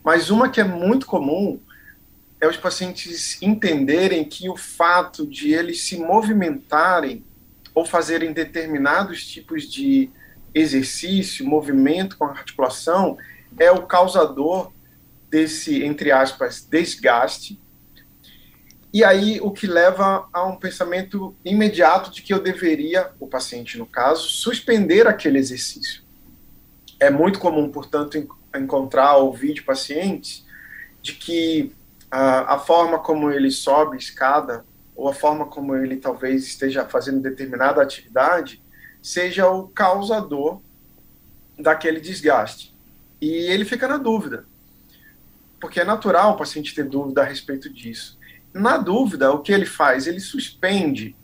Mas 0.04 0.30
uma 0.30 0.48
que 0.48 0.60
é 0.60 0.64
muito 0.64 1.06
comum 1.06 1.60
é 2.40 2.46
os 2.46 2.56
pacientes 2.56 3.40
entenderem 3.42 4.24
que 4.24 4.48
o 4.48 4.56
fato 4.56 5.26
de 5.26 5.52
eles 5.52 5.82
se 5.82 5.96
movimentarem 5.98 7.24
ou 7.74 7.84
fazerem 7.84 8.32
determinados 8.32 9.26
tipos 9.26 9.64
de 9.64 10.10
exercício, 10.54 11.46
movimento 11.46 12.16
com 12.16 12.24
a 12.24 12.30
articulação, 12.30 13.18
é 13.58 13.70
o 13.70 13.82
causador 13.86 14.72
desse, 15.30 15.82
entre 15.82 16.12
aspas, 16.12 16.66
desgaste. 16.68 17.60
E 18.96 19.04
aí 19.04 19.38
o 19.42 19.50
que 19.50 19.66
leva 19.66 20.26
a 20.32 20.46
um 20.46 20.56
pensamento 20.56 21.36
imediato 21.44 22.10
de 22.10 22.22
que 22.22 22.32
eu 22.32 22.40
deveria, 22.40 23.10
o 23.20 23.26
paciente 23.26 23.76
no 23.76 23.84
caso, 23.84 24.22
suspender 24.22 25.06
aquele 25.06 25.38
exercício. 25.38 26.02
É 26.98 27.10
muito 27.10 27.38
comum, 27.38 27.70
portanto, 27.70 28.16
encontrar, 28.54 29.16
ouvir 29.16 29.52
de 29.52 29.60
pacientes 29.60 30.46
de 31.02 31.12
que 31.12 31.74
a, 32.10 32.54
a 32.54 32.58
forma 32.58 32.98
como 32.98 33.30
ele 33.30 33.50
sobe 33.50 33.98
escada 33.98 34.64
ou 34.96 35.10
a 35.10 35.12
forma 35.12 35.44
como 35.44 35.76
ele 35.76 35.98
talvez 35.98 36.46
esteja 36.46 36.88
fazendo 36.88 37.20
determinada 37.20 37.82
atividade 37.82 38.62
seja 39.02 39.46
o 39.46 39.68
causador 39.68 40.62
daquele 41.58 42.00
desgaste. 42.00 42.74
E 43.20 43.28
ele 43.28 43.66
fica 43.66 43.86
na 43.86 43.98
dúvida, 43.98 44.46
porque 45.60 45.80
é 45.80 45.84
natural 45.84 46.32
o 46.32 46.38
paciente 46.38 46.74
ter 46.74 46.86
dúvida 46.86 47.20
a 47.20 47.26
respeito 47.26 47.68
disso. 47.68 48.15
Na 48.56 48.78
dúvida, 48.78 49.30
o 49.32 49.40
que 49.40 49.52
ele 49.52 49.66
faz? 49.66 50.06
Ele 50.06 50.18
suspende 50.18 51.14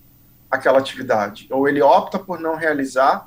aquela 0.51 0.79
atividade, 0.79 1.47
ou 1.51 1.67
ele 1.67 1.81
opta 1.81 2.19
por 2.19 2.39
não 2.39 2.57
realizar, 2.57 3.27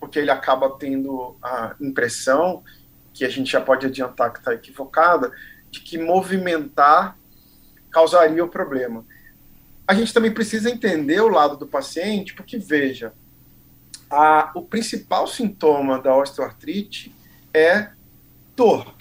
porque 0.00 0.18
ele 0.18 0.30
acaba 0.30 0.70
tendo 0.78 1.36
a 1.42 1.76
impressão, 1.78 2.64
que 3.12 3.26
a 3.26 3.28
gente 3.28 3.52
já 3.52 3.60
pode 3.60 3.84
adiantar 3.84 4.32
que 4.32 4.38
está 4.38 4.54
equivocada, 4.54 5.30
de 5.70 5.80
que 5.80 5.98
movimentar 5.98 7.18
causaria 7.90 8.42
o 8.42 8.48
problema. 8.48 9.04
A 9.86 9.92
gente 9.92 10.14
também 10.14 10.32
precisa 10.32 10.70
entender 10.70 11.20
o 11.20 11.28
lado 11.28 11.58
do 11.58 11.66
paciente, 11.66 12.32
porque, 12.32 12.56
veja, 12.56 13.12
a, 14.10 14.50
o 14.54 14.62
principal 14.62 15.26
sintoma 15.26 16.00
da 16.00 16.16
osteoartrite 16.16 17.14
é 17.52 17.90
dor. 18.56 18.94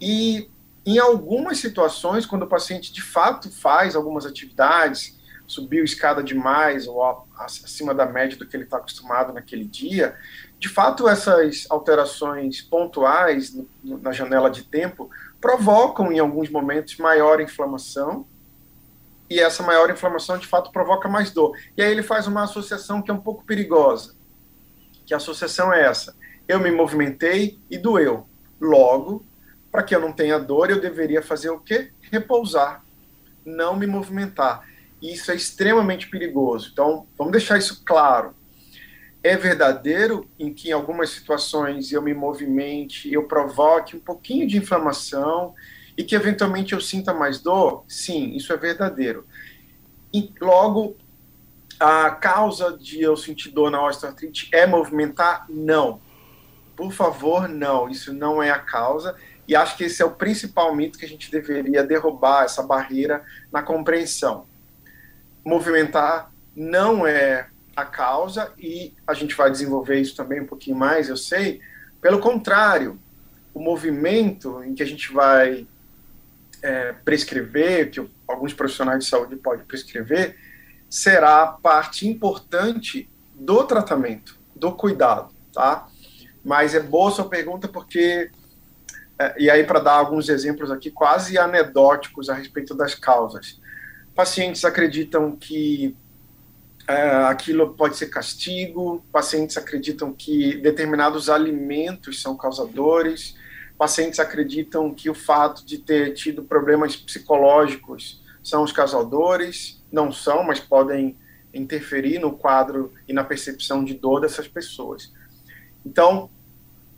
E 0.00 0.50
em 0.86 0.98
algumas 0.98 1.58
situações, 1.58 2.26
quando 2.26 2.42
o 2.42 2.48
paciente 2.48 2.92
de 2.92 3.02
fato 3.02 3.50
faz 3.50 3.96
algumas 3.96 4.26
atividades, 4.26 5.18
subiu 5.46 5.84
escada 5.84 6.22
demais 6.22 6.86
ou 6.86 7.26
acima 7.38 7.94
da 7.94 8.06
média 8.06 8.36
do 8.36 8.46
que 8.46 8.56
ele 8.56 8.64
está 8.64 8.78
acostumado 8.78 9.32
naquele 9.32 9.64
dia, 9.64 10.16
de 10.58 10.68
fato 10.68 11.08
essas 11.08 11.66
alterações 11.68 12.62
pontuais 12.62 13.54
na 13.82 14.12
janela 14.12 14.50
de 14.50 14.62
tempo 14.62 15.10
provocam, 15.40 16.10
em 16.10 16.18
alguns 16.18 16.48
momentos, 16.48 16.96
maior 16.96 17.40
inflamação, 17.40 18.26
e 19.28 19.40
essa 19.40 19.62
maior 19.62 19.90
inflamação, 19.90 20.38
de 20.38 20.46
fato, 20.46 20.70
provoca 20.70 21.08
mais 21.08 21.30
dor. 21.30 21.56
E 21.76 21.82
aí 21.82 21.90
ele 21.90 22.02
faz 22.02 22.26
uma 22.26 22.44
associação 22.44 23.02
que 23.02 23.10
é 23.10 23.14
um 23.14 23.20
pouco 23.20 23.44
perigosa, 23.44 24.14
que 25.04 25.12
a 25.12 25.18
associação 25.18 25.72
é 25.72 25.82
essa, 25.82 26.14
eu 26.48 26.60
me 26.60 26.70
movimentei 26.70 27.58
e 27.70 27.76
doeu. 27.76 28.26
Logo, 28.60 29.24
para 29.74 29.82
que 29.82 29.92
eu 29.92 29.98
não 29.98 30.12
tenha 30.12 30.38
dor, 30.38 30.70
eu 30.70 30.80
deveria 30.80 31.20
fazer 31.20 31.50
o 31.50 31.58
quê? 31.58 31.90
Repousar, 32.00 32.84
não 33.44 33.74
me 33.74 33.88
movimentar. 33.88 34.64
E 35.02 35.12
isso 35.12 35.32
é 35.32 35.34
extremamente 35.34 36.08
perigoso. 36.08 36.70
Então, 36.72 37.08
vamos 37.18 37.32
deixar 37.32 37.58
isso 37.58 37.82
claro 37.84 38.36
é 39.24 39.36
verdadeiro 39.36 40.28
em 40.38 40.54
que 40.54 40.68
em 40.68 40.72
algumas 40.72 41.10
situações 41.10 41.90
eu 41.90 42.00
me 42.00 42.14
movimente, 42.14 43.12
eu 43.12 43.24
provoque 43.24 43.96
um 43.96 43.98
pouquinho 43.98 44.46
de 44.46 44.58
inflamação 44.58 45.54
e 45.96 46.04
que 46.04 46.14
eventualmente 46.14 46.72
eu 46.72 46.80
sinta 46.80 47.12
mais 47.12 47.40
dor? 47.40 47.84
Sim, 47.88 48.36
isso 48.36 48.52
é 48.52 48.56
verdadeiro. 48.56 49.26
E 50.12 50.30
logo, 50.40 50.94
a 51.80 52.10
causa 52.10 52.78
de 52.78 53.02
eu 53.02 53.16
sentir 53.16 53.48
dor 53.48 53.72
na 53.72 53.84
osteoartrite 53.84 54.48
é 54.52 54.68
movimentar? 54.68 55.46
Não. 55.48 56.00
Por 56.76 56.92
favor, 56.92 57.48
não. 57.48 57.88
Isso 57.88 58.12
não 58.12 58.40
é 58.40 58.50
a 58.50 58.58
causa. 58.58 59.16
E 59.46 59.54
acho 59.54 59.76
que 59.76 59.84
esse 59.84 60.02
é 60.02 60.04
o 60.04 60.10
principal 60.10 60.74
mito 60.74 60.98
que 60.98 61.04
a 61.04 61.08
gente 61.08 61.30
deveria 61.30 61.84
derrubar, 61.84 62.44
essa 62.44 62.62
barreira 62.62 63.22
na 63.52 63.62
compreensão. 63.62 64.46
Movimentar 65.44 66.32
não 66.56 67.06
é 67.06 67.48
a 67.76 67.84
causa 67.84 68.52
e 68.58 68.92
a 69.06 69.12
gente 69.14 69.34
vai 69.34 69.50
desenvolver 69.50 70.00
isso 70.00 70.16
também 70.16 70.40
um 70.40 70.46
pouquinho 70.46 70.76
mais, 70.76 71.08
eu 71.08 71.16
sei. 71.16 71.60
Pelo 72.00 72.20
contrário, 72.20 72.98
o 73.52 73.60
movimento 73.60 74.62
em 74.64 74.74
que 74.74 74.82
a 74.82 74.86
gente 74.86 75.12
vai 75.12 75.66
é, 76.62 76.92
prescrever, 77.04 77.90
que 77.90 78.10
alguns 78.26 78.54
profissionais 78.54 79.04
de 79.04 79.10
saúde 79.10 79.36
podem 79.36 79.64
prescrever, 79.64 80.36
será 80.88 81.46
parte 81.46 82.08
importante 82.08 83.08
do 83.34 83.64
tratamento, 83.64 84.38
do 84.54 84.72
cuidado, 84.72 85.30
tá? 85.52 85.88
Mas 86.44 86.74
é 86.74 86.80
boa 86.80 87.10
sua 87.10 87.28
pergunta 87.28 87.68
porque 87.68 88.30
e 89.38 89.48
aí 89.48 89.64
para 89.64 89.80
dar 89.80 89.94
alguns 89.94 90.28
exemplos 90.28 90.70
aqui 90.70 90.90
quase 90.90 91.38
anedóticos 91.38 92.28
a 92.28 92.34
respeito 92.34 92.74
das 92.74 92.94
causas. 92.94 93.60
Pacientes 94.14 94.64
acreditam 94.64 95.36
que 95.36 95.96
é, 96.86 97.10
aquilo 97.24 97.74
pode 97.74 97.96
ser 97.96 98.06
castigo, 98.06 99.04
pacientes 99.10 99.56
acreditam 99.56 100.12
que 100.12 100.56
determinados 100.56 101.30
alimentos 101.30 102.20
são 102.20 102.36
causadores, 102.36 103.36
pacientes 103.78 104.20
acreditam 104.20 104.92
que 104.92 105.08
o 105.08 105.14
fato 105.14 105.64
de 105.64 105.78
ter 105.78 106.12
tido 106.12 106.42
problemas 106.42 106.94
psicológicos 106.94 108.22
são 108.42 108.62
os 108.62 108.72
causadores, 108.72 109.82
não 109.90 110.12
são, 110.12 110.42
mas 110.44 110.60
podem 110.60 111.16
interferir 111.52 112.18
no 112.18 112.32
quadro 112.32 112.92
e 113.08 113.12
na 113.12 113.24
percepção 113.24 113.84
de 113.84 113.94
dor 113.94 114.20
dessas 114.20 114.46
pessoas. 114.46 115.12
Então, 115.86 116.28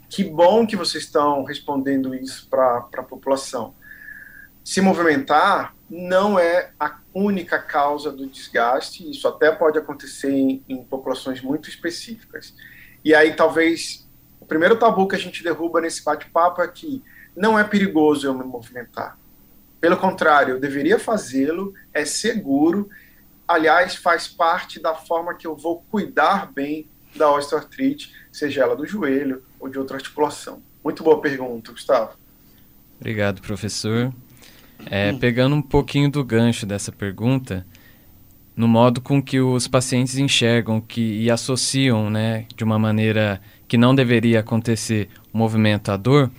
que 0.08 0.24
bom 0.24 0.66
que 0.66 0.76
vocês 0.76 1.04
estão 1.04 1.44
respondendo 1.44 2.14
isso 2.14 2.48
para 2.48 2.86
a 2.96 3.02
população. 3.02 3.74
Se 4.64 4.80
movimentar 4.80 5.74
não 5.88 6.38
é 6.38 6.72
a 6.78 6.98
única 7.14 7.58
causa 7.58 8.10
do 8.10 8.26
desgaste, 8.26 9.08
isso 9.08 9.28
até 9.28 9.52
pode 9.52 9.78
acontecer 9.78 10.32
em, 10.32 10.64
em 10.68 10.82
populações 10.82 11.40
muito 11.40 11.68
específicas. 11.68 12.54
E 13.04 13.14
aí, 13.14 13.34
talvez, 13.34 14.08
o 14.40 14.46
primeiro 14.46 14.76
tabu 14.76 15.06
que 15.06 15.14
a 15.14 15.18
gente 15.18 15.42
derruba 15.42 15.80
nesse 15.80 16.04
bate-papo 16.04 16.60
é 16.60 16.68
que 16.68 17.02
não 17.36 17.58
é 17.58 17.62
perigoso 17.62 18.26
eu 18.26 18.34
me 18.34 18.44
movimentar. 18.44 19.16
Pelo 19.80 19.96
contrário, 19.96 20.54
eu 20.54 20.60
deveria 20.60 20.98
fazê-lo, 20.98 21.72
é 21.92 22.04
seguro, 22.04 22.88
aliás, 23.46 23.94
faz 23.94 24.26
parte 24.26 24.80
da 24.80 24.94
forma 24.94 25.34
que 25.34 25.46
eu 25.46 25.54
vou 25.54 25.84
cuidar 25.90 26.50
bem 26.52 26.88
da 27.14 27.30
osteoartrite, 27.32 28.12
seja 28.32 28.62
ela 28.62 28.74
do 28.74 28.86
joelho 28.86 29.42
ou 29.66 29.70
de 29.70 29.78
outra 29.78 29.96
articulação. 29.96 30.62
Muito 30.82 31.02
boa 31.02 31.20
pergunta, 31.20 31.72
Gustavo. 31.72 32.12
Obrigado, 32.98 33.42
professor. 33.42 34.12
É, 34.86 35.12
pegando 35.12 35.56
um 35.56 35.62
pouquinho 35.62 36.10
do 36.10 36.24
gancho 36.24 36.64
dessa 36.64 36.92
pergunta, 36.92 37.66
no 38.56 38.68
modo 38.68 39.00
com 39.00 39.22
que 39.22 39.40
os 39.40 39.66
pacientes 39.66 40.16
enxergam 40.16 40.80
que, 40.80 41.00
e 41.00 41.30
associam, 41.30 42.08
né, 42.08 42.46
de 42.54 42.64
uma 42.64 42.78
maneira 42.78 43.40
que 43.68 43.76
não 43.76 43.94
deveria 43.94 44.40
acontecer, 44.40 45.08
o 45.32 45.38
movimento 45.38 45.90
à 45.90 45.96
dor, 45.96 46.30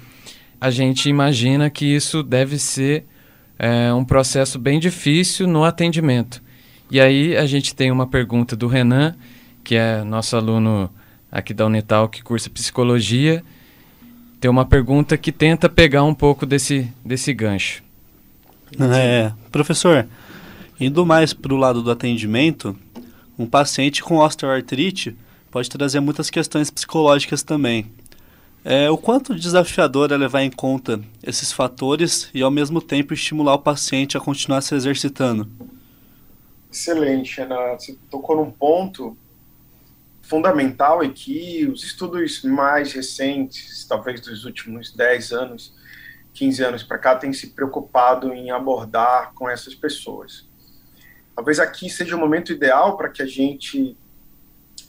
a 0.59 0.71
gente 0.71 1.09
imagina 1.09 1.69
que 1.69 1.85
isso 1.85 2.23
deve 2.23 2.57
ser 2.57 3.05
é, 3.59 3.93
um 3.93 4.05
processo 4.05 4.57
bem 4.57 4.79
difícil 4.79 5.47
no 5.47 5.63
atendimento. 5.63 6.41
E 6.89 6.99
aí 6.99 7.35
a 7.35 7.45
gente 7.45 7.75
tem 7.75 7.91
uma 7.91 8.07
pergunta 8.07 8.55
do 8.55 8.67
Renan, 8.67 9.15
que 9.63 9.75
é 9.75 10.03
nosso 10.03 10.35
aluno 10.35 10.89
aqui 11.31 11.53
da 11.53 11.65
Unital 11.65 12.09
que 12.09 12.23
cursa 12.23 12.49
psicologia, 12.49 13.43
tem 14.39 14.49
uma 14.49 14.65
pergunta 14.65 15.17
que 15.17 15.31
tenta 15.31 15.67
pegar 15.67 16.03
um 16.03 16.13
pouco 16.13 16.45
desse, 16.45 16.91
desse 17.03 17.33
gancho. 17.33 17.83
É, 18.93 19.31
professor, 19.51 20.07
indo 20.79 21.05
mais 21.05 21.33
para 21.33 21.53
o 21.53 21.57
lado 21.57 21.81
do 21.81 21.89
atendimento, 21.89 22.75
um 23.37 23.45
paciente 23.45 24.03
com 24.03 24.17
osteoartrite 24.17 25.15
pode 25.49 25.69
trazer 25.69 25.99
muitas 25.99 26.29
questões 26.29 26.69
psicológicas 26.69 27.43
também. 27.43 27.85
É, 28.63 28.89
o 28.89 28.97
quanto 28.97 29.33
desafiador 29.33 30.11
é 30.11 30.17
levar 30.17 30.43
em 30.43 30.51
conta 30.51 30.99
esses 31.23 31.51
fatores 31.53 32.29
e, 32.33 32.41
ao 32.41 32.51
mesmo 32.51 32.81
tempo, 32.81 33.13
estimular 33.13 33.53
o 33.53 33.59
paciente 33.59 34.17
a 34.17 34.19
continuar 34.19 34.61
se 34.61 34.75
exercitando? 34.75 35.47
Excelente, 36.71 37.37
Renato. 37.37 37.83
Você 37.83 37.97
tocou 38.11 38.35
num 38.35 38.51
ponto 38.51 39.15
fundamental 40.27 41.03
e 41.03 41.09
que 41.09 41.65
os 41.67 41.83
estudos 41.83 42.43
mais 42.43 42.91
recentes, 42.91 43.85
talvez 43.85 44.19
dos 44.19 44.43
últimos 44.43 44.93
10 44.93 45.31
anos, 45.31 45.73
15 46.33 46.63
anos 46.63 46.83
para 46.83 46.97
cá, 46.97 47.15
têm 47.15 47.31
se 47.31 47.51
preocupado 47.51 48.33
em 48.33 48.51
abordar 48.51 49.31
com 49.33 49.49
essas 49.49 49.73
pessoas. 49.73 50.47
Talvez 51.33 51.59
aqui 51.59 51.89
seja 51.89 52.15
o 52.15 52.19
momento 52.19 52.51
ideal 52.51 52.97
para 52.97 53.09
que 53.09 53.21
a 53.21 53.25
gente 53.25 53.97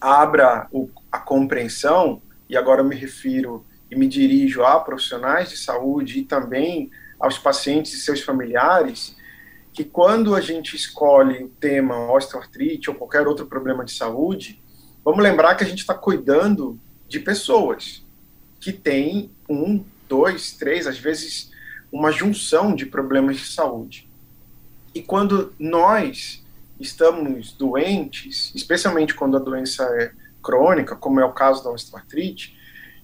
abra 0.01 0.67
o, 0.73 0.91
a 1.11 1.19
compreensão, 1.21 2.21
e 2.49 2.57
agora 2.57 2.81
eu 2.81 2.85
me 2.85 2.97
refiro 2.97 3.65
e 3.91 3.95
me 3.97 4.09
dirijo 4.09 4.65
a 4.65 4.81
profissionais 4.81 5.51
de 5.51 5.57
saúde 5.57 6.21
e 6.21 6.25
também 6.25 6.91
aos 7.19 7.39
pacientes 7.39 7.93
e 7.95 8.01
seus 8.01 8.23
familiares, 8.23 9.17
que 9.73 9.85
quando 9.85 10.35
a 10.35 10.41
gente 10.41 10.75
escolhe 10.75 11.45
o 11.45 11.49
tema 11.49 12.11
osteoartrite 12.13 12.91
ou 12.91 12.97
qualquer 12.97 13.27
outro 13.29 13.47
problema 13.47 13.85
de 13.85 13.93
saúde, 13.93 14.61
vamos 15.09 15.25
lembrar 15.25 15.55
que 15.55 15.65
a 15.65 15.67
gente 15.67 15.79
está 15.79 15.95
cuidando 15.95 16.79
de 17.09 17.19
pessoas 17.19 18.05
que 18.61 18.71
têm 18.71 19.31
um, 19.49 19.83
dois, 20.07 20.53
três, 20.53 20.87
às 20.87 20.99
vezes 20.99 21.51
uma 21.91 22.13
junção 22.13 22.75
de 22.75 22.85
problemas 22.85 23.39
de 23.39 23.47
saúde. 23.47 24.07
E 24.95 25.01
quando 25.01 25.55
nós 25.59 26.45
estamos 26.79 27.53
doentes, 27.55 28.53
especialmente 28.55 29.15
quando 29.15 29.39
a 29.39 29.41
doença 29.41 29.83
é 29.99 30.13
crônica, 30.43 30.95
como 30.95 31.21
é 31.21 31.25
o 31.25 31.33
caso 31.33 31.65
da 31.65 31.71
osteoartrite, 31.71 32.55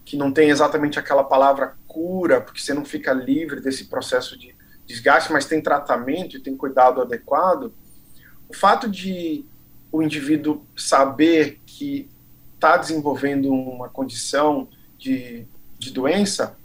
que 0.04 0.14
não 0.14 0.30
tem 0.30 0.50
exatamente 0.50 0.98
aquela 0.98 1.24
palavra 1.24 1.74
cura, 1.88 2.38
porque 2.38 2.60
você 2.60 2.74
não 2.74 2.84
fica 2.84 3.14
livre 3.14 3.62
desse 3.62 3.86
processo 3.86 4.38
de 4.38 4.54
desgaste, 4.84 5.32
mas 5.32 5.46
tem 5.46 5.62
tratamento 5.62 6.36
e 6.36 6.40
tem 6.40 6.54
cuidado 6.54 7.00
adequado, 7.00 7.72
o 8.46 8.54
fato 8.54 8.90
de 8.90 9.46
o 9.94 10.02
indivíduo 10.02 10.66
saber 10.76 11.60
que 11.64 12.10
está 12.56 12.76
desenvolvendo 12.76 13.52
uma 13.52 13.88
condição 13.88 14.68
de, 14.98 15.46
de 15.78 15.92
doença, 15.92 16.56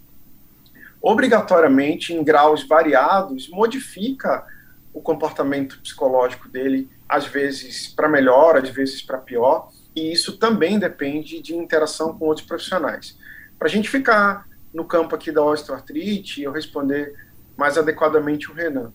obrigatoriamente, 1.00 2.12
em 2.12 2.24
graus 2.24 2.68
variados, 2.68 3.48
modifica 3.48 4.48
o 4.92 5.00
comportamento 5.00 5.80
psicológico 5.80 6.50
dele, 6.50 6.90
às 7.08 7.28
vezes 7.28 7.88
para 7.88 8.10
melhor, 8.10 8.58
às 8.58 8.72
vezes 8.72 9.04
para 9.04 9.20
pior, 9.20 9.70
e 9.96 10.12
isso 10.12 10.40
também 10.40 10.80
depende 10.80 11.40
de 11.40 11.56
interação 11.56 12.18
com 12.18 12.26
outros 12.26 12.48
profissionais. 12.48 13.16
Para 13.60 13.68
a 13.68 13.72
gente 13.72 13.92
ficar 13.92 14.48
no 14.74 14.86
campo 14.86 15.14
aqui 15.14 15.32
da 15.32 15.44
osteoartrite, 15.44 16.42
eu 16.42 16.52
responder 16.52 17.14
mais 17.56 17.78
adequadamente 17.78 18.50
o 18.50 18.56
Renan. 18.56 18.92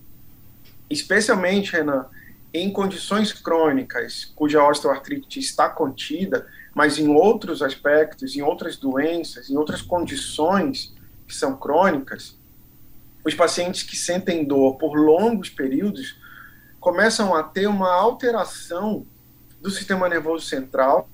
Especialmente, 0.91 1.71
Renan, 1.71 2.07
em 2.55 2.73
condições 2.73 3.33
crônicas 3.33 4.33
cuja 4.37 4.65
osteoartrite 4.65 5.41
está 5.41 5.69
contida, 5.69 6.47
mas 6.73 6.99
em 6.99 7.09
outros 7.09 7.61
aspectos, 7.61 8.37
em 8.37 8.43
outras 8.43 8.77
doenças, 8.77 9.51
em 9.51 9.57
outras 9.57 9.83
condições 9.83 10.95
que 11.27 11.35
são 11.35 11.57
crônicas, 11.57 12.37
os 13.25 13.35
pacientes 13.35 13.83
que 13.83 13.97
sentem 13.97 14.45
dor 14.45 14.77
por 14.77 14.95
longos 14.95 15.51
períodos 15.51 16.17
começam 16.79 17.35
a 17.35 17.43
ter 17.43 17.67
uma 17.67 17.93
alteração 17.93 19.05
do 19.61 19.71
sistema 19.71 20.09
nervoso 20.09 20.47
central 20.47 21.09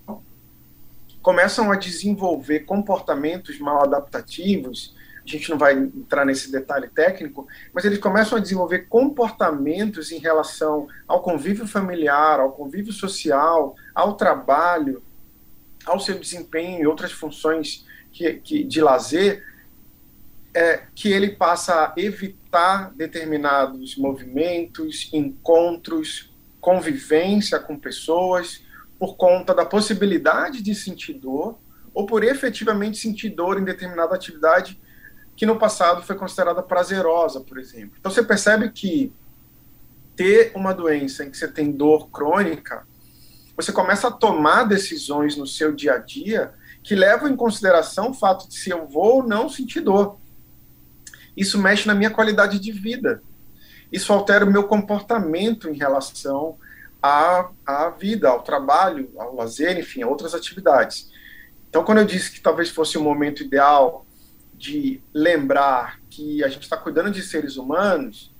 começam 1.22 1.70
a 1.70 1.76
desenvolver 1.76 2.60
comportamentos 2.60 3.58
mal 3.58 3.84
adaptativos. 3.84 4.94
A 5.30 5.38
gente 5.38 5.48
não 5.48 5.56
vai 5.56 5.74
entrar 5.74 6.24
nesse 6.24 6.50
detalhe 6.50 6.88
técnico, 6.88 7.46
mas 7.72 7.84
eles 7.84 8.00
começam 8.00 8.36
a 8.36 8.40
desenvolver 8.40 8.88
comportamentos 8.88 10.10
em 10.10 10.18
relação 10.18 10.88
ao 11.06 11.22
convívio 11.22 11.68
familiar, 11.68 12.40
ao 12.40 12.50
convívio 12.50 12.92
social, 12.92 13.76
ao 13.94 14.16
trabalho, 14.16 15.00
ao 15.86 16.00
seu 16.00 16.18
desempenho 16.18 16.82
e 16.82 16.86
outras 16.86 17.12
funções 17.12 17.86
que, 18.10 18.34
que 18.34 18.64
de 18.64 18.80
lazer, 18.80 19.44
é, 20.52 20.82
que 20.96 21.12
ele 21.12 21.30
passa 21.30 21.74
a 21.74 21.94
evitar 21.96 22.92
determinados 22.92 23.96
movimentos, 23.96 25.08
encontros, 25.12 26.34
convivência 26.60 27.60
com 27.60 27.78
pessoas, 27.78 28.64
por 28.98 29.16
conta 29.16 29.54
da 29.54 29.64
possibilidade 29.64 30.60
de 30.60 30.74
sentir 30.74 31.14
dor 31.14 31.56
ou 31.94 32.04
por 32.04 32.24
efetivamente 32.24 32.98
sentir 32.98 33.30
dor 33.30 33.60
em 33.60 33.64
determinada 33.64 34.12
atividade 34.16 34.76
que 35.36 35.46
no 35.46 35.58
passado 35.58 36.02
foi 36.02 36.16
considerada 36.16 36.62
prazerosa, 36.62 37.40
por 37.40 37.58
exemplo. 37.58 37.96
Então 37.98 38.12
você 38.12 38.22
percebe 38.22 38.70
que 38.70 39.12
ter 40.14 40.52
uma 40.54 40.74
doença 40.74 41.24
em 41.24 41.30
que 41.30 41.36
você 41.36 41.48
tem 41.48 41.72
dor 41.72 42.10
crônica, 42.10 42.86
você 43.56 43.72
começa 43.72 44.08
a 44.08 44.10
tomar 44.10 44.64
decisões 44.64 45.36
no 45.36 45.46
seu 45.46 45.72
dia 45.72 45.94
a 45.94 45.98
dia 45.98 46.52
que 46.82 46.94
levam 46.94 47.28
em 47.28 47.36
consideração 47.36 48.10
o 48.10 48.14
fato 48.14 48.48
de 48.48 48.54
se 48.54 48.70
eu 48.70 48.86
vou 48.86 49.16
ou 49.16 49.22
não 49.22 49.48
sentir 49.48 49.80
dor. 49.80 50.18
Isso 51.36 51.58
mexe 51.58 51.86
na 51.86 51.94
minha 51.94 52.10
qualidade 52.10 52.58
de 52.58 52.72
vida. 52.72 53.22
Isso 53.92 54.12
altera 54.12 54.44
o 54.44 54.50
meu 54.50 54.64
comportamento 54.64 55.68
em 55.68 55.74
relação 55.74 56.58
à, 57.02 57.50
à 57.66 57.90
vida, 57.90 58.28
ao 58.28 58.42
trabalho, 58.42 59.10
ao 59.16 59.34
lazer, 59.34 59.78
enfim, 59.78 60.02
a 60.02 60.08
outras 60.08 60.34
atividades. 60.34 61.10
Então, 61.68 61.84
quando 61.84 61.98
eu 61.98 62.04
disse 62.04 62.32
que 62.32 62.40
talvez 62.40 62.68
fosse 62.68 62.98
o 62.98 63.02
momento 63.02 63.42
ideal 63.42 64.06
de 64.60 65.00
lembrar 65.14 65.98
que 66.10 66.44
a 66.44 66.48
gente 66.48 66.64
está 66.64 66.76
cuidando 66.76 67.10
de 67.10 67.22
seres 67.22 67.56
humanos, 67.56 68.30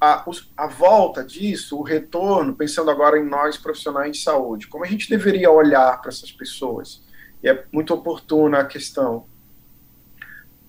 a, 0.00 0.24
a 0.56 0.66
volta 0.68 1.24
disso, 1.24 1.76
o 1.76 1.82
retorno, 1.82 2.54
pensando 2.54 2.88
agora 2.88 3.18
em 3.18 3.28
nós 3.28 3.56
profissionais 3.56 4.16
de 4.16 4.22
saúde, 4.22 4.68
como 4.68 4.84
a 4.84 4.86
gente 4.86 5.10
deveria 5.10 5.50
olhar 5.50 6.00
para 6.00 6.10
essas 6.10 6.30
pessoas? 6.30 7.02
E 7.42 7.48
é 7.48 7.64
muito 7.72 7.92
oportuna 7.92 8.60
a 8.60 8.64
questão. 8.64 9.26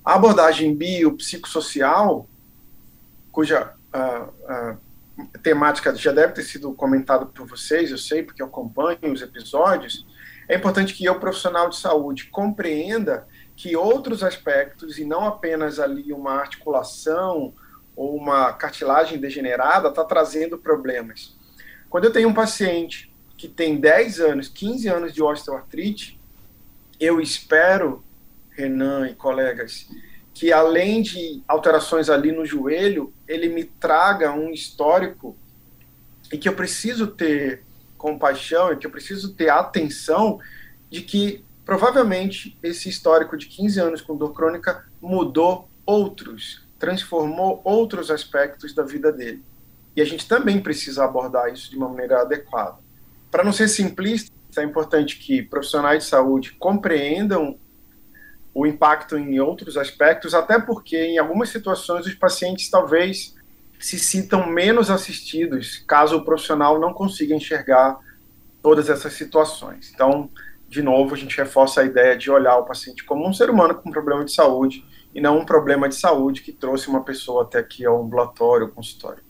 A 0.03 0.15
abordagem 0.15 0.75
biopsicossocial, 0.75 2.27
cuja 3.31 3.71
uh, 3.93 4.73
uh, 5.21 5.39
temática 5.43 5.93
já 5.95 6.11
deve 6.11 6.33
ter 6.33 6.43
sido 6.43 6.73
comentada 6.73 7.23
por 7.27 7.45
vocês, 7.45 7.91
eu 7.91 7.99
sei, 7.99 8.23
porque 8.23 8.41
eu 8.41 8.47
acompanho 8.47 9.13
os 9.13 9.21
episódios, 9.21 10.07
é 10.49 10.55
importante 10.55 10.95
que 10.95 11.05
eu, 11.05 11.19
profissional 11.19 11.69
de 11.69 11.77
saúde, 11.77 12.25
compreenda 12.31 13.27
que 13.55 13.75
outros 13.75 14.23
aspectos, 14.23 14.97
e 14.97 15.05
não 15.05 15.25
apenas 15.25 15.79
ali 15.79 16.11
uma 16.11 16.33
articulação, 16.33 17.53
ou 17.95 18.15
uma 18.15 18.51
cartilagem 18.53 19.19
degenerada 19.19 19.87
está 19.87 20.03
trazendo 20.03 20.57
problemas. 20.57 21.35
Quando 21.89 22.05
eu 22.05 22.11
tenho 22.11 22.27
um 22.27 22.33
paciente 22.33 23.11
que 23.37 23.47
tem 23.47 23.77
10 23.77 24.19
anos, 24.19 24.47
15 24.49 24.87
anos 24.89 25.13
de 25.13 25.23
osteoartrite, 25.23 26.19
eu 26.99 27.21
espero, 27.21 28.03
Renan 28.51 29.07
e 29.07 29.15
colegas, 29.15 29.87
que 30.33 30.51
além 30.51 31.01
de 31.01 31.41
alterações 31.47 32.09
ali 32.09 32.31
no 32.31 32.45
joelho, 32.45 33.13
ele 33.27 33.47
me 33.47 33.63
traga 33.63 34.31
um 34.31 34.51
histórico 34.51 35.35
e 36.31 36.37
que 36.37 36.49
eu 36.49 36.53
preciso 36.53 37.07
ter 37.07 37.63
compaixão 37.97 38.73
e 38.73 38.77
que 38.77 38.85
eu 38.85 38.91
preciso 38.91 39.33
ter 39.33 39.49
atenção 39.49 40.39
de 40.89 41.01
que 41.01 41.43
provavelmente 41.65 42.57
esse 42.61 42.87
histórico 42.87 43.35
de 43.35 43.47
15 43.47 43.79
anos 43.79 44.01
com 44.01 44.15
dor 44.15 44.33
crônica 44.33 44.85
mudou 45.01 45.67
outros 45.85 46.65
transformou 46.79 47.61
outros 47.63 48.11
aspectos 48.11 48.73
da 48.73 48.83
vida 48.83 49.11
dele. 49.11 49.43
E 49.95 50.01
a 50.01 50.05
gente 50.05 50.27
também 50.27 50.59
precisa 50.59 51.05
abordar 51.05 51.51
isso 51.51 51.69
de 51.69 51.77
uma 51.77 51.89
maneira 51.89 52.21
adequada. 52.21 52.77
Para 53.31 53.43
não 53.43 53.53
ser 53.53 53.67
simplista, 53.67 54.31
é 54.57 54.63
importante 54.63 55.17
que 55.17 55.41
profissionais 55.41 56.03
de 56.03 56.09
saúde 56.09 56.51
compreendam 56.53 57.57
o 58.53 58.65
impacto 58.65 59.17
em 59.17 59.39
outros 59.39 59.77
aspectos, 59.77 60.33
até 60.33 60.59
porque 60.59 60.97
em 60.97 61.17
algumas 61.17 61.49
situações 61.49 62.05
os 62.05 62.13
pacientes 62.13 62.69
talvez 62.69 63.35
se 63.79 63.99
sintam 63.99 64.47
menos 64.47 64.89
assistidos 64.89 65.83
caso 65.85 66.17
o 66.17 66.23
profissional 66.23 66.79
não 66.79 66.93
consiga 66.93 67.35
enxergar 67.35 67.99
todas 68.61 68.89
essas 68.89 69.13
situações. 69.13 69.91
Então, 69.93 70.29
de 70.67 70.81
novo, 70.81 71.13
a 71.13 71.17
gente 71.17 71.37
reforça 71.37 71.81
a 71.81 71.85
ideia 71.85 72.17
de 72.17 72.29
olhar 72.29 72.57
o 72.57 72.65
paciente 72.65 73.03
como 73.03 73.27
um 73.27 73.33
ser 73.33 73.49
humano 73.49 73.75
com 73.75 73.91
problema 73.91 74.25
de 74.25 74.33
saúde 74.33 74.83
e 75.13 75.21
não 75.21 75.39
um 75.39 75.45
problema 75.45 75.87
de 75.87 75.95
saúde 75.95 76.41
que 76.41 76.51
trouxe 76.51 76.87
uma 76.87 77.03
pessoa 77.03 77.43
até 77.43 77.59
aqui 77.59 77.85
ao 77.85 78.03
ambulatório, 78.03 78.65
ao 78.65 78.71
consultório. 78.71 79.23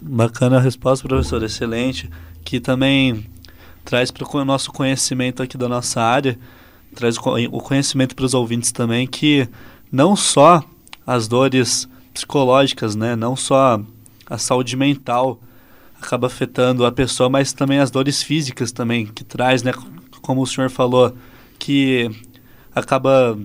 Bacana 0.00 0.56
a 0.56 0.60
resposta, 0.60 1.06
professor, 1.06 1.42
excelente, 1.42 2.10
que 2.44 2.60
também 2.60 3.30
traz 3.84 4.10
para 4.10 4.26
o 4.26 4.44
nosso 4.44 4.72
conhecimento 4.72 5.42
aqui 5.42 5.58
da 5.58 5.68
nossa 5.68 6.00
área, 6.00 6.38
traz 6.94 7.16
o 7.18 7.60
conhecimento 7.60 8.14
para 8.14 8.24
os 8.24 8.34
ouvintes 8.34 8.72
também 8.72 9.06
que 9.06 9.48
não 9.90 10.16
só 10.16 10.62
as 11.06 11.28
dores 11.28 11.88
psicológicas, 12.12 12.94
né, 12.94 13.14
não 13.14 13.36
só 13.36 13.80
a 14.26 14.38
saúde 14.38 14.76
mental 14.76 15.38
acaba 16.04 16.26
afetando 16.26 16.84
a 16.84 16.92
pessoa, 16.92 17.28
mas 17.28 17.52
também 17.52 17.78
as 17.78 17.90
dores 17.90 18.22
físicas 18.22 18.70
também 18.70 19.06
que 19.06 19.24
traz, 19.24 19.62
né, 19.62 19.72
como 20.20 20.42
o 20.42 20.46
senhor 20.46 20.70
falou, 20.70 21.14
que 21.58 22.10
acaba 22.74 23.38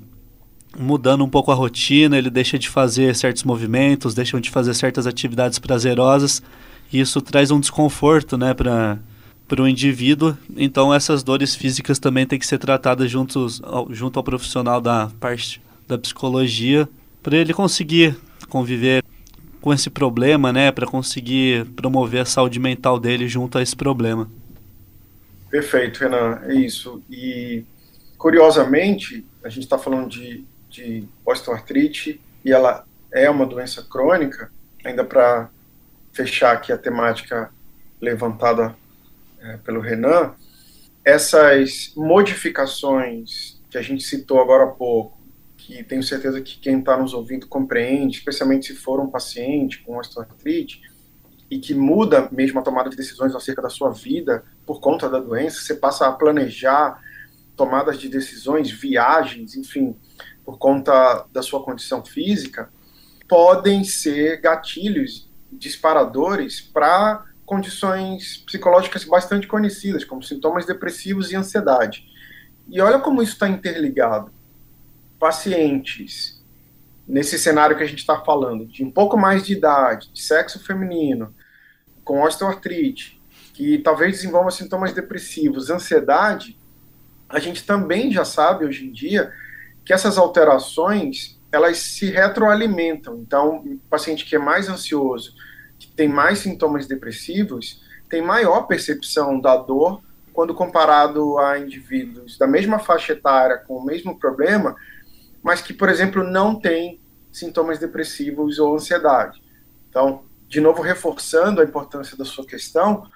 mudando 0.77 1.23
um 1.23 1.29
pouco 1.29 1.51
a 1.51 1.55
rotina, 1.55 2.17
ele 2.17 2.29
deixa 2.29 2.59
de 2.59 2.69
fazer 2.69 3.15
certos 3.15 3.43
movimentos, 3.43 4.13
deixa 4.13 4.39
de 4.39 4.49
fazer 4.49 4.73
certas 4.73 5.07
atividades 5.07 5.57
prazerosas, 5.57 6.43
e 6.91 6.99
isso 6.99 7.21
traz 7.21 7.49
um 7.51 7.59
desconforto, 7.59 8.37
né, 8.37 8.53
para 8.53 8.99
para 9.47 9.63
o 9.63 9.67
indivíduo. 9.67 10.37
Então 10.55 10.93
essas 10.93 11.23
dores 11.23 11.55
físicas 11.55 11.97
também 11.97 12.23
têm 12.23 12.37
que 12.37 12.45
ser 12.45 12.59
tratadas 12.59 13.09
juntos, 13.09 13.59
ao, 13.63 13.91
junto 13.91 14.19
ao 14.19 14.23
profissional 14.23 14.79
da 14.79 15.09
parte 15.19 15.59
da 15.87 15.97
psicologia, 15.97 16.87
para 17.23 17.35
ele 17.35 17.51
conseguir 17.51 18.15
conviver 18.47 19.03
com 19.61 19.73
esse 19.73 19.89
problema, 19.89 20.53
né, 20.53 20.71
para 20.71 20.87
conseguir 20.87 21.65
promover 21.71 22.21
a 22.21 22.25
saúde 22.25 22.59
mental 22.59 22.99
dele 22.99 23.27
junto 23.27 23.57
a 23.57 23.61
esse 23.61 23.75
problema. 23.75 24.29
Perfeito, 25.49 25.99
Renan, 25.99 26.41
é 26.43 26.53
isso. 26.53 27.01
E 27.09 27.63
curiosamente, 28.17 29.25
a 29.43 29.49
gente 29.49 29.63
está 29.63 29.77
falando 29.77 30.09
de 30.09 30.45
de 30.69 31.07
osteoartrite 31.25 32.21
e 32.45 32.51
ela 32.51 32.85
é 33.11 33.29
uma 33.29 33.45
doença 33.45 33.83
crônica, 33.83 34.51
ainda 34.85 35.03
para 35.03 35.49
fechar 36.13 36.53
aqui 36.53 36.71
a 36.71 36.77
temática 36.77 37.51
levantada 37.99 38.75
é, 39.39 39.57
pelo 39.57 39.81
Renan, 39.81 40.33
essas 41.03 41.91
modificações 41.95 43.59
que 43.69 43.77
a 43.77 43.81
gente 43.81 44.03
citou 44.03 44.39
agora 44.39 44.65
há 44.65 44.67
pouco, 44.67 45.17
que 45.69 45.83
tenho 45.83 46.01
certeza 46.01 46.41
que 46.41 46.57
quem 46.57 46.79
está 46.79 46.97
nos 46.97 47.13
ouvindo 47.13 47.45
compreende, 47.45 48.17
especialmente 48.17 48.73
se 48.73 48.75
for 48.75 48.99
um 48.99 49.07
paciente 49.07 49.83
com 49.83 49.99
osteoartrite, 49.99 50.81
e 51.49 51.59
que 51.59 51.75
muda 51.75 52.27
mesmo 52.31 52.59
a 52.59 52.63
tomada 52.63 52.89
de 52.89 52.95
decisões 52.95 53.35
acerca 53.35 53.61
da 53.61 53.69
sua 53.69 53.91
vida 53.91 54.43
por 54.65 54.79
conta 54.79 55.07
da 55.07 55.19
doença, 55.19 55.61
você 55.61 55.75
passa 55.75 56.07
a 56.07 56.11
planejar 56.11 56.99
tomadas 57.55 57.99
de 57.99 58.09
decisões, 58.09 58.71
viagens, 58.71 59.55
enfim, 59.55 59.95
por 60.43 60.57
conta 60.57 61.27
da 61.31 61.43
sua 61.43 61.63
condição 61.63 62.03
física, 62.03 62.71
podem 63.27 63.83
ser 63.83 64.41
gatilhos 64.41 65.29
disparadores 65.51 66.61
para 66.61 67.25
condições 67.45 68.37
psicológicas 68.37 69.03
bastante 69.03 69.45
conhecidas, 69.45 70.03
como 70.03 70.23
sintomas 70.23 70.65
depressivos 70.65 71.31
e 71.31 71.35
ansiedade. 71.35 72.07
E 72.67 72.81
olha 72.81 72.97
como 72.99 73.21
isso 73.21 73.33
está 73.33 73.47
interligado. 73.47 74.38
Pacientes, 75.19 76.41
nesse 77.07 77.37
cenário 77.37 77.75
que 77.75 77.83
a 77.83 77.87
gente 77.87 77.99
está 77.99 78.21
falando, 78.21 78.65
de 78.65 78.83
um 78.83 78.91
pouco 78.91 79.17
mais 79.17 79.45
de 79.45 79.53
idade, 79.53 80.09
de 80.13 80.21
sexo 80.21 80.63
feminino, 80.63 81.35
com 82.03 82.21
osteoartrite, 82.23 83.21
que 83.53 83.77
talvez 83.79 84.13
desenvolva 84.13 84.49
sintomas 84.49 84.93
depressivos, 84.93 85.69
ansiedade, 85.69 86.57
a 87.27 87.39
gente 87.39 87.63
também 87.65 88.11
já 88.11 88.23
sabe 88.23 88.65
hoje 88.65 88.87
em 88.87 88.91
dia 88.91 89.31
que 89.85 89.93
essas 89.93 90.17
alterações 90.17 91.39
elas 91.51 91.77
se 91.77 92.09
retroalimentam. 92.09 93.19
Então, 93.19 93.57
o 93.57 93.79
paciente 93.89 94.25
que 94.25 94.35
é 94.35 94.39
mais 94.39 94.69
ansioso, 94.69 95.33
que 95.77 95.87
tem 95.87 96.07
mais 96.07 96.39
sintomas 96.39 96.87
depressivos, 96.87 97.83
tem 98.09 98.21
maior 98.21 98.61
percepção 98.61 99.39
da 99.39 99.57
dor 99.57 100.01
quando 100.33 100.53
comparado 100.53 101.37
a 101.37 101.59
indivíduos 101.59 102.37
da 102.37 102.47
mesma 102.47 102.79
faixa 102.79 103.13
etária 103.13 103.57
com 103.57 103.75
o 103.77 103.85
mesmo 103.85 104.17
problema, 104.17 104.75
mas 105.49 105.63
que, 105.63 105.73
por 105.73 105.89
exemplo, 105.89 106.23
não 106.23 106.53
tem 106.53 106.99
sintomas 107.31 107.79
depressivos 107.79 108.59
ou 108.59 108.75
ansiedade. 108.75 109.41
Então, 109.89 110.23
de 110.47 110.61
novo, 110.61 110.83
reforçando 110.83 111.59
a 111.59 111.63
importância 111.63 112.15
da 112.15 112.23
sua 112.23 112.45
questão, 112.45 113.09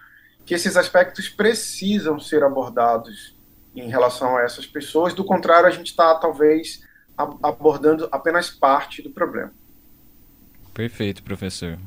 que 0.44 0.56
esses 0.56 0.76
aspectos 0.76 1.30
precisam 1.30 2.20
ser 2.20 2.44
abordados 2.44 3.36
em 3.76 3.88
relação 3.88 4.36
a 4.36 4.42
essas 4.42 4.66
pessoas. 4.66 5.14
Do 5.14 5.24
contrário, 5.24 5.68
a 5.68 5.72
gente 5.72 5.92
está 5.92 6.16
talvez 6.16 6.82
abordando 7.16 8.10
apenas 8.12 8.50
parte 8.50 9.04
do 9.04 9.12
problema. 9.12 9.54
Perfeito, 10.74 11.22
professor. 11.22 11.78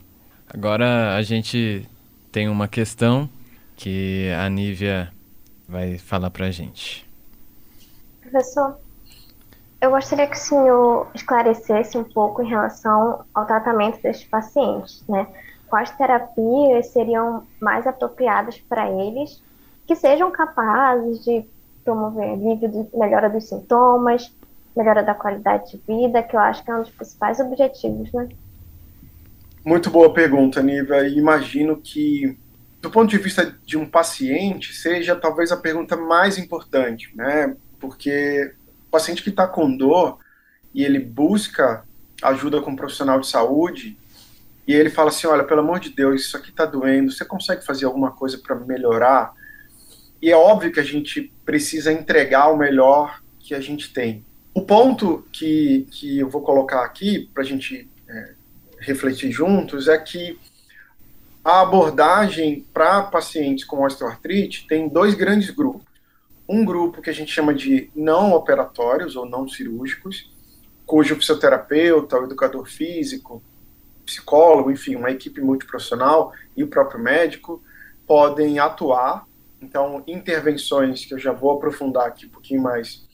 Agora 0.49 1.17
a 1.17 1.23
gente 1.23 1.89
tem 2.31 2.49
uma 2.49 2.69
questão 2.69 3.29
que 3.75 4.31
a 4.31 4.49
Nívia 4.49 5.13
vai 5.69 5.99
falar 5.99 6.31
para 6.31 6.47
a 6.47 6.51
gente. 6.53 7.05
Professor, 8.21 8.86
eu 9.87 9.91
gostaria 9.93 10.27
que 10.27 10.37
o 10.37 10.41
senhor 10.41 11.09
esclarecesse 11.15 11.97
um 11.97 12.03
pouco 12.03 12.43
em 12.43 12.49
relação 12.49 13.25
ao 13.33 13.47
tratamento 13.47 14.03
destes 14.03 14.29
pacientes, 14.29 15.03
né? 15.09 15.29
Quais 15.69 15.91
terapias 15.93 16.89
seriam 16.89 17.47
mais 17.61 17.87
apropriadas 17.87 18.59
para 18.69 18.91
eles 18.91 19.41
que 19.87 19.95
sejam 19.95 20.31
capazes 20.33 21.25
de 21.25 21.45
promover 21.85 22.31
alívio 22.31 22.89
melhora 22.93 23.31
dos 23.31 23.49
sintomas, 23.49 24.35
melhora 24.77 25.05
da 25.05 25.15
qualidade 25.15 25.71
de 25.71 25.83
vida, 25.87 26.21
que 26.21 26.35
eu 26.35 26.41
acho 26.41 26.65
que 26.65 26.71
é 26.71 26.75
um 26.75 26.83
dos 26.83 26.91
principais 26.91 27.39
objetivos, 27.39 28.13
né? 28.13 28.29
Muito 29.65 29.89
boa 29.89 30.13
pergunta, 30.13 30.61
Niva. 30.63 31.07
Imagino 31.07 31.77
que, 31.77 32.37
do 32.83 32.91
ponto 32.91 33.09
de 33.09 33.19
vista 33.19 33.57
de 33.65 33.79
um 33.79 33.89
paciente, 33.89 34.75
seja 34.75 35.15
talvez 35.15 35.53
a 35.53 35.57
pergunta 35.57 35.97
mais 35.97 36.39
importante, 36.39 37.13
né? 37.15 37.55
Porque 37.79 38.53
o 38.87 38.91
paciente 38.91 39.23
que 39.23 39.31
está 39.31 39.47
com 39.47 39.77
dor 39.77 40.19
e 40.75 40.85
ele 40.85 40.99
busca 40.99 41.85
ajuda 42.23 42.61
com 42.61 42.71
um 42.71 42.77
profissional 42.77 43.21
de 43.21 43.29
saúde 43.29 43.97
e 44.67 44.75
ele 44.75 44.91
fala 44.91 45.11
assim, 45.11 45.27
olha, 45.27 45.45
pelo 45.45 45.61
amor 45.61 45.79
de 45.79 45.91
Deus, 45.91 46.23
isso 46.23 46.37
aqui 46.37 46.51
está 46.51 46.65
doendo, 46.65 47.13
você 47.13 47.25
consegue 47.25 47.65
fazer 47.65 47.85
alguma 47.85 48.11
coisa 48.11 48.39
para 48.39 48.57
melhorar? 48.57 49.33
E 50.21 50.31
é 50.31 50.37
óbvio 50.37 50.73
que 50.73 50.81
a 50.81 50.85
gente 50.85 51.33
precisa 51.45 51.93
entregar 51.93 52.49
o 52.49 52.57
melhor 52.57 53.23
que 53.39 53.55
a 53.55 53.61
gente 53.61 53.93
tem. 53.93 54.25
O 54.53 54.63
ponto 54.63 55.25
que, 55.31 55.87
que 55.91 56.19
eu 56.19 56.29
vou 56.29 56.43
colocar 56.43 56.85
aqui, 56.85 57.31
para 57.33 57.45
a 57.45 57.47
gente 57.47 57.89
é, 58.09 58.35
refletir 58.81 59.31
juntos 59.31 59.87
é 59.87 59.97
que 59.99 60.39
a 61.45 61.61
abordagem 61.61 62.67
para 62.75 63.03
pacientes 63.03 63.65
com 63.65 63.85
osteoartrite 63.85 64.67
tem 64.67 64.89
dois 64.89 65.15
grandes 65.15 65.51
grupos. 65.51 65.87
Um 66.49 66.65
grupo 66.65 67.03
que 67.03 67.11
a 67.11 67.13
gente 67.13 67.33
chama 67.33 67.53
de 67.53 67.91
não 67.95 68.33
operatórios 68.33 69.17
ou 69.17 69.27
não 69.27 69.49
cirúrgicos, 69.49 70.31
cujo 70.87 71.17
fisioterapeuta, 71.17 72.19
o 72.19 72.25
educador 72.25 72.67
físico, 72.67 73.43
psicólogo, 74.05 74.71
enfim, 74.71 74.95
uma 74.95 75.11
equipe 75.11 75.41
multiprofissional 75.41 76.33
e 76.57 76.63
o 76.63 76.69
próprio 76.69 77.01
médico 77.01 77.63
podem 78.07 78.59
atuar. 78.61 79.27
Então, 79.61 80.05
intervenções 80.07 81.05
que 81.05 81.13
eu 81.13 81.19
já 81.19 81.33
vou 81.33 81.51
aprofundar 81.51 82.07
aqui 82.07 82.27
um 82.27 82.31
pouquinho 82.31 82.63
mais, 82.63 83.05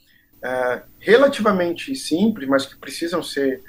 é, 0.42 0.82
relativamente 1.00 1.94
simples, 1.96 2.46
mas 2.48 2.66
que 2.66 2.76
precisam 2.76 3.22
ser 3.22 3.62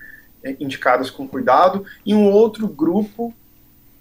é, 0.44 0.58
indicadas 0.60 1.10
com 1.10 1.28
cuidado, 1.28 1.86
e 2.06 2.14
um 2.14 2.30
outro 2.30 2.68
grupo 2.68 3.34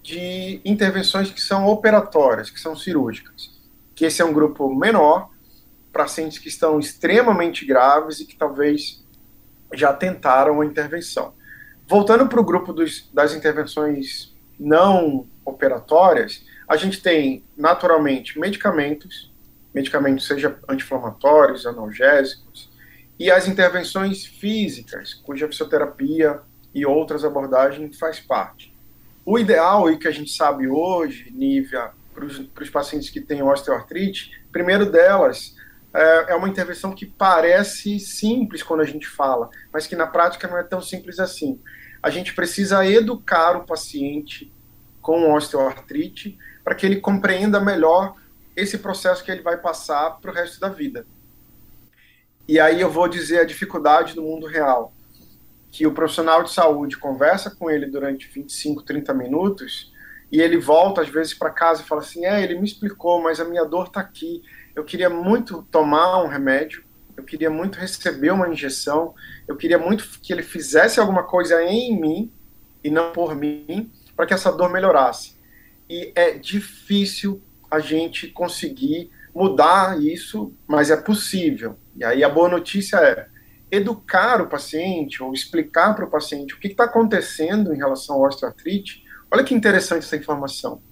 de 0.02 0.60
intervenções 0.64 1.30
que 1.30 1.40
são 1.40 1.68
operatórias, 1.68 2.50
que 2.50 2.58
são 2.58 2.74
cirúrgicas. 2.74 3.52
Que 3.94 4.06
esse 4.06 4.20
é 4.20 4.24
um 4.24 4.32
grupo 4.32 4.74
menor, 4.74 5.30
pacientes 5.92 6.38
que 6.38 6.48
estão 6.48 6.78
extremamente 6.78 7.64
graves 7.64 8.20
e 8.20 8.24
que 8.24 8.36
talvez 8.36 9.04
já 9.74 9.92
tentaram 9.92 10.60
a 10.60 10.66
intervenção. 10.66 11.34
Voltando 11.86 12.26
para 12.26 12.40
o 12.40 12.44
grupo 12.44 12.72
dos, 12.72 13.08
das 13.12 13.34
intervenções 13.34 14.34
não 14.58 15.26
operatórias, 15.44 16.44
a 16.68 16.76
gente 16.76 17.02
tem 17.02 17.44
naturalmente 17.56 18.38
medicamentos, 18.38 19.30
medicamentos 19.74 20.26
seja 20.26 20.56
anti-inflamatórios, 20.68 21.66
analgésicos, 21.66 22.70
e 23.18 23.30
as 23.30 23.46
intervenções 23.46 24.24
físicas, 24.24 25.14
cuja 25.14 25.46
fisioterapia 25.46 26.40
e 26.74 26.86
outras 26.86 27.24
abordagens 27.24 27.98
faz 27.98 28.18
parte. 28.18 28.72
O 29.24 29.38
ideal, 29.38 29.90
e 29.90 29.98
que 29.98 30.08
a 30.08 30.10
gente 30.10 30.30
sabe 30.30 30.66
hoje, 30.66 31.30
Nívia, 31.30 31.90
para 32.12 32.24
os 32.24 32.70
pacientes 32.70 33.10
que 33.10 33.20
têm 33.20 33.42
osteoartrite, 33.42 34.42
primeiro 34.50 34.90
delas 34.90 35.54
é, 35.94 36.32
é 36.32 36.34
uma 36.34 36.48
intervenção 36.48 36.94
que 36.94 37.04
parece 37.04 38.00
simples 38.00 38.62
quando 38.62 38.80
a 38.80 38.86
gente 38.86 39.06
fala, 39.06 39.50
mas 39.72 39.86
que 39.86 39.96
na 39.96 40.06
prática 40.06 40.48
não 40.48 40.58
é 40.58 40.62
tão 40.62 40.80
simples 40.80 41.18
assim. 41.18 41.60
A 42.02 42.10
gente 42.10 42.34
precisa 42.34 42.84
educar 42.86 43.56
o 43.56 43.64
paciente 43.64 44.52
com 45.00 45.32
osteoartrite 45.34 46.38
para 46.64 46.74
que 46.74 46.86
ele 46.86 47.00
compreenda 47.00 47.60
melhor 47.60 48.14
esse 48.56 48.78
processo 48.78 49.24
que 49.24 49.30
ele 49.30 49.42
vai 49.42 49.56
passar 49.56 50.18
para 50.20 50.30
o 50.30 50.34
resto 50.34 50.60
da 50.60 50.68
vida. 50.68 51.06
E 52.48 52.58
aí 52.58 52.80
eu 52.80 52.90
vou 52.90 53.08
dizer 53.08 53.40
a 53.40 53.44
dificuldade 53.44 54.14
do 54.14 54.22
mundo 54.22 54.46
real, 54.46 54.92
que 55.70 55.86
o 55.86 55.92
profissional 55.92 56.42
de 56.42 56.52
saúde 56.52 56.98
conversa 56.98 57.50
com 57.50 57.70
ele 57.70 57.86
durante 57.86 58.28
25, 58.28 58.82
30 58.82 59.14
minutos 59.14 59.92
e 60.30 60.40
ele 60.40 60.58
volta 60.58 61.02
às 61.02 61.08
vezes 61.08 61.34
para 61.34 61.50
casa 61.50 61.82
e 61.82 61.86
fala 61.86 62.00
assim: 62.00 62.24
"É, 62.26 62.42
ele 62.42 62.58
me 62.58 62.64
explicou, 62.64 63.22
mas 63.22 63.40
a 63.40 63.44
minha 63.44 63.64
dor 63.64 63.86
está 63.86 64.00
aqui 64.00 64.42
eu 64.74 64.84
queria 64.84 65.10
muito 65.10 65.62
tomar 65.70 66.22
um 66.22 66.28
remédio, 66.28 66.84
eu 67.16 67.24
queria 67.24 67.50
muito 67.50 67.78
receber 67.78 68.30
uma 68.30 68.48
injeção, 68.48 69.14
eu 69.46 69.56
queria 69.56 69.78
muito 69.78 70.08
que 70.22 70.32
ele 70.32 70.42
fizesse 70.42 70.98
alguma 70.98 71.24
coisa 71.24 71.62
em 71.62 72.00
mim 72.00 72.32
e 72.82 72.90
não 72.90 73.12
por 73.12 73.34
mim, 73.34 73.90
para 74.16 74.26
que 74.26 74.34
essa 74.34 74.50
dor 74.50 74.70
melhorasse. 74.70 75.36
E 75.88 76.12
é 76.14 76.32
difícil 76.32 77.40
a 77.70 77.78
gente 77.78 78.28
conseguir 78.28 79.10
mudar 79.34 80.00
isso, 80.02 80.52
mas 80.66 80.90
é 80.90 80.96
possível. 80.96 81.78
E 81.96 82.04
aí 82.04 82.24
a 82.24 82.28
boa 82.28 82.48
notícia 82.48 82.96
é 82.96 83.28
educar 83.70 84.40
o 84.42 84.48
paciente 84.48 85.22
ou 85.22 85.32
explicar 85.32 85.94
para 85.94 86.04
o 86.04 86.10
paciente 86.10 86.54
o 86.54 86.58
que 86.58 86.68
está 86.68 86.84
acontecendo 86.84 87.72
em 87.72 87.78
relação 87.78 88.16
ao 88.16 88.22
osteoartrite. 88.22 89.02
Olha 89.30 89.44
que 89.44 89.54
interessante 89.54 90.04
essa 90.04 90.16
informação. 90.16 90.82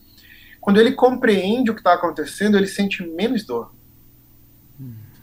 Quando 0.61 0.79
ele 0.81 0.93
compreende 0.93 1.71
o 1.71 1.75
que 1.75 1.81
está 1.81 1.95
acontecendo, 1.95 2.57
ele 2.57 2.67
sente 2.67 3.03
menos 3.03 3.45
dor. 3.45 3.73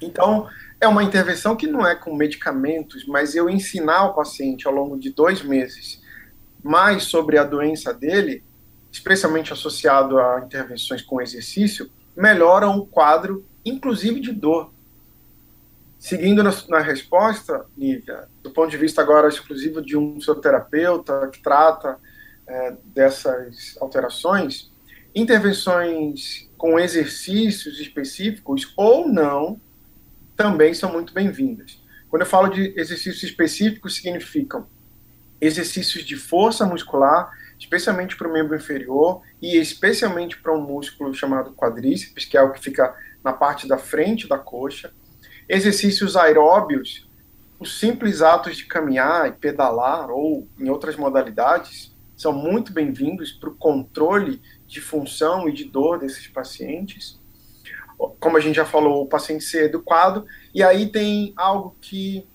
Então, 0.01 0.47
é 0.79 0.87
uma 0.87 1.03
intervenção 1.03 1.55
que 1.55 1.67
não 1.67 1.85
é 1.85 1.95
com 1.95 2.15
medicamentos, 2.15 3.05
mas 3.07 3.35
eu 3.35 3.49
ensinar 3.49 4.05
o 4.05 4.13
paciente 4.13 4.67
ao 4.67 4.73
longo 4.73 4.97
de 4.97 5.11
dois 5.11 5.41
meses 5.41 6.01
mais 6.63 7.03
sobre 7.03 7.37
a 7.37 7.43
doença 7.43 7.93
dele, 7.93 8.43
especialmente 8.91 9.53
associado 9.53 10.19
a 10.19 10.41
intervenções 10.45 11.01
com 11.01 11.21
exercício, 11.21 11.89
melhora 12.15 12.67
o 12.67 12.85
quadro, 12.85 13.45
inclusive 13.63 14.19
de 14.19 14.31
dor. 14.31 14.71
Seguindo 15.99 16.43
na, 16.43 16.51
na, 16.69 16.79
resposta, 16.79 17.65
Nívia, 17.75 18.27
do 18.43 18.51
ponto 18.51 18.69
de 18.69 18.77
vista 18.77 19.01
agora 19.01 19.27
exclusivo 19.27 19.81
de 19.81 19.97
um 19.97 20.15
fisioterapeuta 20.15 21.27
que 21.31 21.41
trata 21.41 21.97
é, 22.45 22.75
dessas 22.85 23.75
alterações, 23.79 24.71
Intervenções 25.17 26.47
com 26.59 26.77
exercícios 26.77 27.79
específicos 27.79 28.71
ou 28.77 29.07
não 29.07 29.59
também 30.35 30.75
são 30.75 30.93
muito 30.93 31.11
bem-vindas. 31.11 31.81
Quando 32.07 32.21
eu 32.21 32.27
falo 32.27 32.49
de 32.49 32.71
exercícios 32.79 33.23
específicos, 33.23 33.95
significam 33.95 34.67
exercícios 35.41 36.05
de 36.05 36.15
força 36.15 36.67
muscular, 36.67 37.31
especialmente 37.57 38.15
para 38.15 38.27
o 38.27 38.31
membro 38.31 38.55
inferior 38.55 39.23
e 39.41 39.57
especialmente 39.57 40.37
para 40.37 40.53
um 40.53 40.61
músculo 40.61 41.11
chamado 41.15 41.51
quadríceps, 41.53 42.25
que 42.25 42.37
é 42.37 42.41
o 42.43 42.51
que 42.51 42.59
fica 42.59 42.95
na 43.23 43.33
parte 43.33 43.67
da 43.67 43.79
frente 43.79 44.27
da 44.27 44.37
coxa. 44.37 44.93
Exercícios 45.49 46.15
aeróbios, 46.15 47.09
os 47.59 47.79
simples 47.79 48.21
atos 48.21 48.55
de 48.55 48.65
caminhar 48.65 49.27
e 49.27 49.31
pedalar, 49.31 50.11
ou 50.11 50.47
em 50.59 50.69
outras 50.69 50.95
modalidades, 50.95 51.91
são 52.15 52.33
muito 52.33 52.71
bem-vindos 52.71 53.31
para 53.31 53.49
o 53.49 53.55
controle 53.55 54.41
de 54.67 54.81
função 54.81 55.47
e 55.47 55.53
de 55.53 55.63
dor 55.63 55.99
desses 55.99 56.27
pacientes. 56.27 57.17
Como 58.19 58.37
a 58.37 58.39
gente 58.39 58.55
já 58.55 58.65
falou, 58.65 59.03
o 59.03 59.07
paciente 59.07 59.43
ser 59.43 59.65
educado. 59.65 60.25
E 60.53 60.61
aí 60.61 60.87
tem 60.87 61.33
algo 61.35 61.75
que, 61.81 62.27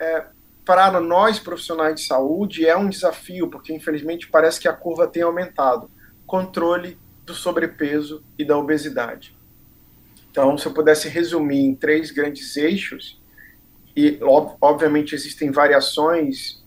é, 0.00 0.24
para 0.64 1.00
nós 1.00 1.38
profissionais 1.38 2.00
de 2.00 2.06
saúde, 2.06 2.66
é 2.66 2.76
um 2.76 2.88
desafio, 2.88 3.48
porque 3.48 3.72
infelizmente 3.72 4.28
parece 4.28 4.60
que 4.60 4.68
a 4.68 4.72
curva 4.72 5.06
tem 5.06 5.22
aumentado 5.22 5.90
controle 6.26 6.98
do 7.26 7.34
sobrepeso 7.34 8.22
e 8.38 8.44
da 8.44 8.56
obesidade. 8.56 9.36
Então, 10.30 10.56
se 10.56 10.66
eu 10.66 10.72
pudesse 10.72 11.08
resumir 11.08 11.60
em 11.60 11.74
três 11.74 12.10
grandes 12.10 12.56
eixos, 12.56 13.20
e 13.96 14.18
obviamente 14.60 15.14
existem 15.14 15.50
variações 15.50 16.62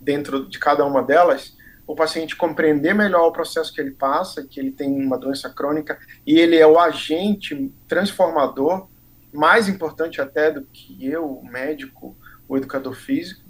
dentro 0.00 0.46
de 0.48 0.58
cada 0.58 0.84
uma 0.84 1.02
delas, 1.02 1.56
o 1.86 1.94
paciente 1.94 2.36
compreender 2.36 2.94
melhor 2.94 3.26
o 3.26 3.32
processo 3.32 3.72
que 3.72 3.80
ele 3.80 3.90
passa, 3.90 4.44
que 4.44 4.60
ele 4.60 4.70
tem 4.70 4.88
uma 5.04 5.18
doença 5.18 5.50
crônica, 5.50 5.98
e 6.26 6.38
ele 6.38 6.56
é 6.56 6.66
o 6.66 6.78
agente 6.78 7.72
transformador, 7.88 8.88
mais 9.32 9.68
importante 9.68 10.20
até 10.20 10.50
do 10.50 10.62
que 10.62 11.06
eu, 11.06 11.26
o 11.26 11.44
médico, 11.44 12.16
o 12.48 12.56
educador 12.56 12.94
físico, 12.94 13.42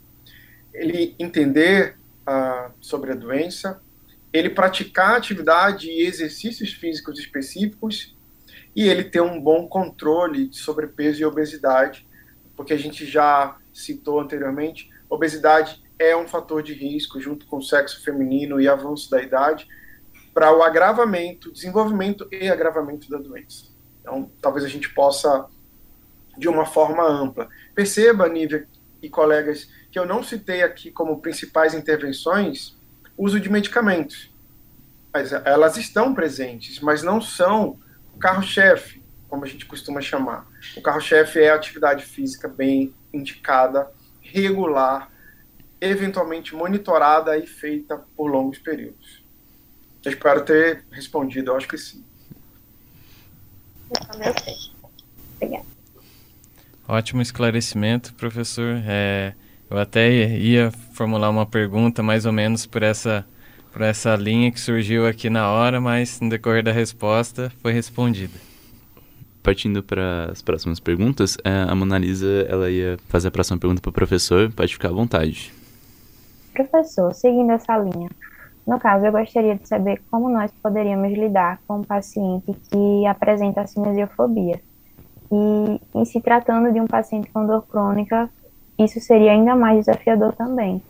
ele 0.72 1.14
entender 1.18 1.96
uh, 2.22 2.72
sobre 2.80 3.12
a 3.12 3.14
doença, 3.14 3.80
ele 4.32 4.48
praticar 4.48 5.16
atividade 5.16 5.90
e 5.90 6.06
exercícios 6.06 6.72
físicos 6.72 7.18
específicos, 7.18 8.16
e 8.74 8.88
ele 8.88 9.04
ter 9.04 9.20
um 9.20 9.38
bom 9.38 9.68
controle 9.68 10.48
de 10.48 10.56
sobrepeso 10.56 11.20
e 11.20 11.24
obesidade, 11.26 12.06
porque 12.56 12.72
a 12.72 12.78
gente 12.78 13.04
já 13.04 13.56
citou 13.72 14.20
anteriormente, 14.20 14.90
obesidade 15.10 15.82
é 16.02 16.16
um 16.16 16.26
fator 16.26 16.62
de 16.62 16.72
risco, 16.72 17.20
junto 17.20 17.46
com 17.46 17.58
o 17.58 17.62
sexo 17.62 18.02
feminino 18.02 18.60
e 18.60 18.68
avanço 18.68 19.10
da 19.10 19.22
idade, 19.22 19.66
para 20.34 20.54
o 20.56 20.62
agravamento, 20.62 21.52
desenvolvimento 21.52 22.26
e 22.30 22.48
agravamento 22.48 23.08
da 23.08 23.18
doença. 23.18 23.66
Então, 24.00 24.30
talvez 24.40 24.64
a 24.64 24.68
gente 24.68 24.88
possa, 24.92 25.46
de 26.36 26.48
uma 26.48 26.64
forma 26.64 27.06
ampla. 27.06 27.48
Perceba, 27.74 28.28
Nívia 28.28 28.66
e 29.02 29.08
colegas, 29.08 29.68
que 29.90 29.98
eu 29.98 30.06
não 30.06 30.22
citei 30.22 30.62
aqui 30.62 30.90
como 30.90 31.20
principais 31.20 31.74
intervenções 31.74 32.76
uso 33.16 33.38
de 33.38 33.50
medicamentos. 33.50 34.32
Mas 35.12 35.32
elas 35.32 35.76
estão 35.76 36.14
presentes, 36.14 36.80
mas 36.80 37.02
não 37.02 37.20
são 37.20 37.78
o 38.14 38.18
carro-chefe, 38.18 39.02
como 39.28 39.44
a 39.44 39.48
gente 39.48 39.66
costuma 39.66 40.00
chamar. 40.00 40.46
O 40.76 40.80
carro-chefe 40.80 41.40
é 41.40 41.50
a 41.50 41.54
atividade 41.54 42.04
física 42.04 42.48
bem 42.48 42.94
indicada, 43.12 43.90
regular, 44.20 45.11
eventualmente 45.82 46.54
monitorada 46.54 47.36
e 47.36 47.44
feita 47.44 48.00
por 48.16 48.30
longos 48.30 48.58
períodos. 48.58 49.20
Eu 50.04 50.12
espero 50.12 50.44
ter 50.44 50.84
respondido, 50.92 51.50
eu 51.50 51.56
acho 51.56 51.66
que 51.66 51.76
sim. 51.76 52.04
Obrigada. 54.14 54.42
Ótimo 56.86 57.20
esclarecimento, 57.20 58.14
professor. 58.14 58.80
É, 58.86 59.34
eu 59.68 59.76
até 59.78 60.08
ia 60.36 60.70
formular 60.92 61.30
uma 61.30 61.46
pergunta 61.46 62.02
mais 62.02 62.26
ou 62.26 62.32
menos 62.32 62.64
por 62.64 62.82
essa, 62.82 63.26
por 63.72 63.82
essa 63.82 64.14
linha 64.14 64.52
que 64.52 64.60
surgiu 64.60 65.06
aqui 65.06 65.28
na 65.28 65.50
hora, 65.50 65.80
mas 65.80 66.20
no 66.20 66.30
decorrer 66.30 66.62
da 66.62 66.72
resposta 66.72 67.52
foi 67.60 67.72
respondida. 67.72 68.38
Partindo 69.42 69.82
para 69.82 70.30
as 70.30 70.40
próximas 70.40 70.78
perguntas, 70.78 71.36
é, 71.42 71.64
a 71.68 71.74
Mona 71.74 71.98
Lisa 71.98 72.46
ela 72.48 72.70
ia 72.70 72.96
fazer 73.08 73.28
a 73.28 73.30
próxima 73.32 73.58
pergunta 73.58 73.80
para 73.80 73.90
o 73.90 73.92
professor, 73.92 74.52
pode 74.52 74.72
ficar 74.72 74.90
à 74.90 74.92
vontade. 74.92 75.52
Professor, 76.52 77.12
seguindo 77.14 77.50
essa 77.52 77.76
linha, 77.76 78.08
no 78.66 78.78
caso, 78.78 79.04
eu 79.04 79.12
gostaria 79.12 79.56
de 79.56 79.66
saber 79.66 80.00
como 80.10 80.28
nós 80.28 80.52
poderíamos 80.62 81.12
lidar 81.12 81.60
com 81.66 81.78
um 81.78 81.82
paciente 81.82 82.54
que 82.70 83.06
apresenta 83.06 83.66
cinesiofobia. 83.66 84.60
E, 85.32 85.80
em 85.94 86.04
se 86.04 86.20
tratando 86.20 86.72
de 86.72 86.80
um 86.80 86.86
paciente 86.86 87.30
com 87.30 87.46
dor 87.46 87.66
crônica, 87.66 88.30
isso 88.78 89.00
seria 89.00 89.32
ainda 89.32 89.56
mais 89.56 89.78
desafiador 89.86 90.32
também. 90.34 90.82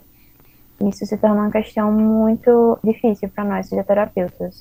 Isso 0.81 1.07
se 1.07 1.17
torna 1.17 1.43
uma 1.43 1.51
questão 1.51 1.91
muito 1.93 2.79
difícil 2.85 3.29
para 3.29 3.45
nós, 3.45 3.69
fisioterapeutas, 3.69 4.61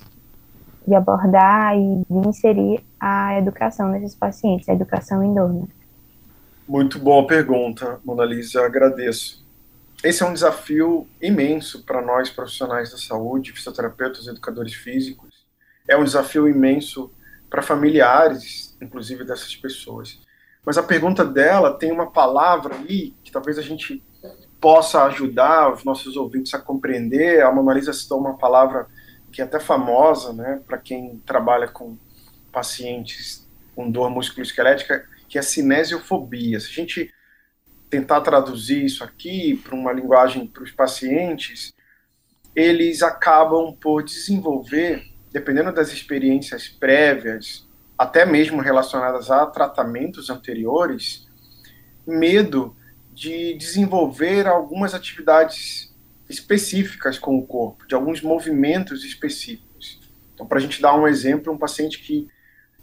de 0.88 0.96
abordar 0.96 1.76
e 1.76 2.04
de 2.10 2.28
inserir 2.28 2.84
a 3.00 3.38
educação 3.38 3.90
nesses 3.90 4.16
pacientes, 4.16 4.70
a 4.70 4.74
educação 4.74 5.24
em 5.24 5.34
dor. 5.34 5.52
Né? 5.52 5.68
Muito 6.68 7.00
boa 7.00 7.26
pergunta, 7.28 8.00
Mona 8.06 8.24
Lisa, 8.24 8.66
agradeço. 8.66 9.41
Esse 10.04 10.24
é 10.24 10.26
um 10.26 10.34
desafio 10.34 11.08
imenso 11.22 11.84
para 11.84 12.02
nós 12.02 12.30
profissionais 12.30 12.92
da 12.92 12.98
saúde, 12.98 13.52
fisioterapeutas, 13.52 14.26
educadores 14.26 14.74
físicos. 14.74 15.46
É 15.88 15.96
um 15.96 16.04
desafio 16.04 16.48
imenso 16.48 17.12
para 17.52 17.62
familiares, 17.62 18.76
inclusive 18.82 19.24
dessas 19.24 19.56
pessoas. 19.56 20.20
Mas 20.66 20.78
a 20.78 20.84
pergunta 20.84 21.24
dela 21.24 21.78
tem 21.78 21.92
uma 21.92 22.10
palavra 22.10 22.74
ali 22.76 23.16
que 23.24 23.32
talvez 23.32 23.60
a 23.60 23.62
gente 23.62 24.04
possa 24.60 25.04
ajudar 25.06 25.72
os 25.72 25.84
nossos 25.84 26.16
ouvintes 26.16 26.54
a 26.56 26.60
compreender. 26.60 27.44
A 27.44 27.52
Mona 27.52 27.94
citou 27.94 28.20
uma 28.20 28.38
palavra 28.38 28.88
que 29.32 29.42
é 29.42 29.46
até 29.46 29.60
famosa, 29.60 30.34
né, 30.34 30.62
para 30.66 30.78
quem 30.78 31.22
trabalha 31.26 31.68
com 31.68 31.96
pacientes 32.52 33.48
com 33.76 33.90
dor 33.90 34.10
musculoesquelética, 34.10 35.06
que 35.30 35.38
é 35.38 35.42
cinesiofobia. 35.42 36.60
Se 36.60 36.70
a 36.70 36.74
gente 36.74 37.14
tentar 37.92 38.22
traduzir 38.22 38.86
isso 38.86 39.04
aqui 39.04 39.58
para 39.58 39.76
uma 39.76 39.92
linguagem 39.92 40.48
para 40.48 40.64
os 40.64 40.72
pacientes, 40.72 41.74
eles 42.56 43.04
acabam 43.04 43.76
por 43.76 44.02
desenvolver, 44.02 45.04
dependendo 45.30 45.74
das 45.74 45.92
experiências 45.92 46.70
prévias, 46.70 47.68
até 47.98 48.26
mesmo 48.26 48.62
relacionadas 48.62 49.30
a 49.30 49.46
tratamentos 49.46 50.30
anteriores, 50.30 51.28
medo 52.08 52.76
de 53.12 53.54
desenvolver 53.56 54.48
algumas 54.48 54.94
atividades 54.94 55.94
específicas 56.30 57.20
com 57.20 57.38
o 57.38 57.46
corpo, 57.46 57.86
de 57.86 57.94
alguns 57.94 58.22
movimentos 58.22 59.04
específicos. 59.04 60.00
Então, 60.34 60.48
para 60.48 60.60
a 60.60 60.62
gente 60.62 60.82
dar 60.82 60.96
um 60.96 61.06
exemplo, 61.06 61.52
um 61.52 61.58
paciente 61.58 62.00
que 62.00 62.26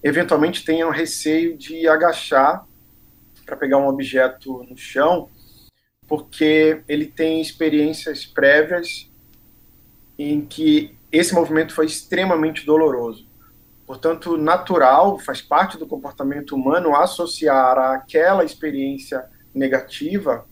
eventualmente 0.02 0.62
tenha 0.66 0.86
um 0.86 0.92
receio 0.92 1.56
de 1.56 1.88
agachar 1.88 2.67
para 3.48 3.56
pegar 3.56 3.78
um 3.78 3.88
objeto 3.88 4.62
no 4.68 4.76
chão, 4.76 5.30
porque 6.06 6.82
ele 6.86 7.06
tem 7.06 7.40
experiências 7.40 8.26
prévias 8.26 9.10
em 10.18 10.42
que 10.42 10.94
esse 11.10 11.34
movimento 11.34 11.72
foi 11.72 11.86
extremamente 11.86 12.66
doloroso. 12.66 13.26
Portanto, 13.86 14.36
natural, 14.36 15.18
faz 15.18 15.40
parte 15.40 15.78
do 15.78 15.86
comportamento 15.86 16.54
humano 16.54 16.94
associar 16.94 17.78
aquela 17.78 18.44
experiência 18.44 19.24
negativa 19.54 20.44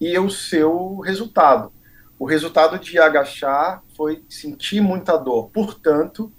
e 0.00 0.18
o 0.18 0.30
seu 0.30 1.00
resultado. 1.00 1.70
O 2.18 2.24
resultado 2.24 2.78
de 2.78 2.98
agachar 2.98 3.82
foi 3.94 4.24
sentir 4.26 4.80
muita 4.80 5.18
dor. 5.18 5.50
Portanto, 5.50 6.32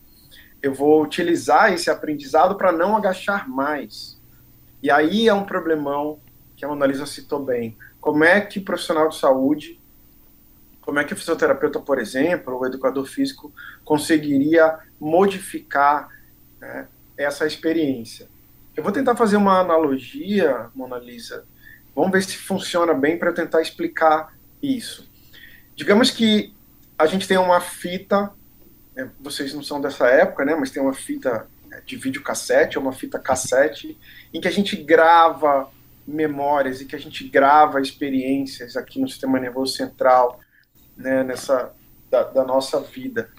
eu 0.59 0.73
vou 0.73 1.03
utilizar 1.03 1.71
esse 1.71 1.91
aprendizado 1.91 2.55
para 2.55 2.71
não 2.71 2.97
agachar 2.97 3.47
mais. 3.47 4.16
E 4.81 4.91
aí 4.91 5.27
é 5.27 5.33
um 5.33 5.43
problemão 5.43 6.19
que 6.55 6.65
a 6.65 6.67
Mona 6.67 6.85
Lisa 6.85 7.05
citou 7.05 7.43
bem. 7.43 7.77
Como 7.99 8.23
é 8.23 8.41
que 8.41 8.59
o 8.59 8.63
profissional 8.63 9.09
de 9.09 9.17
saúde, 9.17 9.79
como 10.81 10.99
é 10.99 11.03
que 11.03 11.13
o 11.13 11.17
fisioterapeuta, 11.17 11.79
por 11.79 11.99
exemplo, 11.99 12.53
ou 12.53 12.61
o 12.61 12.65
educador 12.65 13.05
físico, 13.05 13.51
conseguiria 13.83 14.79
modificar 14.99 16.09
né, 16.59 16.87
essa 17.17 17.45
experiência? 17.45 18.27
Eu 18.75 18.83
vou 18.83 18.91
tentar 18.91 19.15
fazer 19.15 19.37
uma 19.37 19.59
analogia, 19.59 20.69
Mona 20.75 20.97
Lisa, 20.97 21.43
Vamos 21.97 22.11
ver 22.11 22.21
se 22.21 22.37
funciona 22.37 22.93
bem 22.93 23.17
para 23.17 23.33
tentar 23.33 23.59
explicar 23.59 24.31
isso. 24.61 25.09
Digamos 25.75 26.11
que 26.11 26.53
a 26.95 27.07
gente 27.07 27.27
tem 27.27 27.39
uma 27.39 27.59
fita, 27.59 28.31
né, 28.95 29.09
vocês 29.19 29.51
não 29.51 29.63
são 29.63 29.81
dessa 29.81 30.05
época, 30.05 30.45
né, 30.45 30.55
mas 30.55 30.69
tem 30.69 30.79
uma 30.79 30.93
fita 30.93 31.47
de 31.85 31.95
videocassete, 31.95 32.77
ou 32.77 32.83
uma 32.83 32.93
fita 32.93 33.19
cassete, 33.19 33.97
em 34.33 34.41
que 34.41 34.47
a 34.47 34.51
gente 34.51 34.75
grava 34.75 35.69
memórias 36.07 36.79
e 36.79 36.85
que 36.85 36.95
a 36.95 36.99
gente 36.99 37.27
grava 37.27 37.81
experiências 37.81 38.77
aqui 38.77 38.99
no 38.99 39.09
sistema 39.09 39.39
nervoso 39.39 39.73
central, 39.75 40.39
né, 40.95 41.23
nessa 41.23 41.73
da, 42.09 42.23
da 42.23 42.43
nossa 42.43 42.79
vida. 42.79 43.29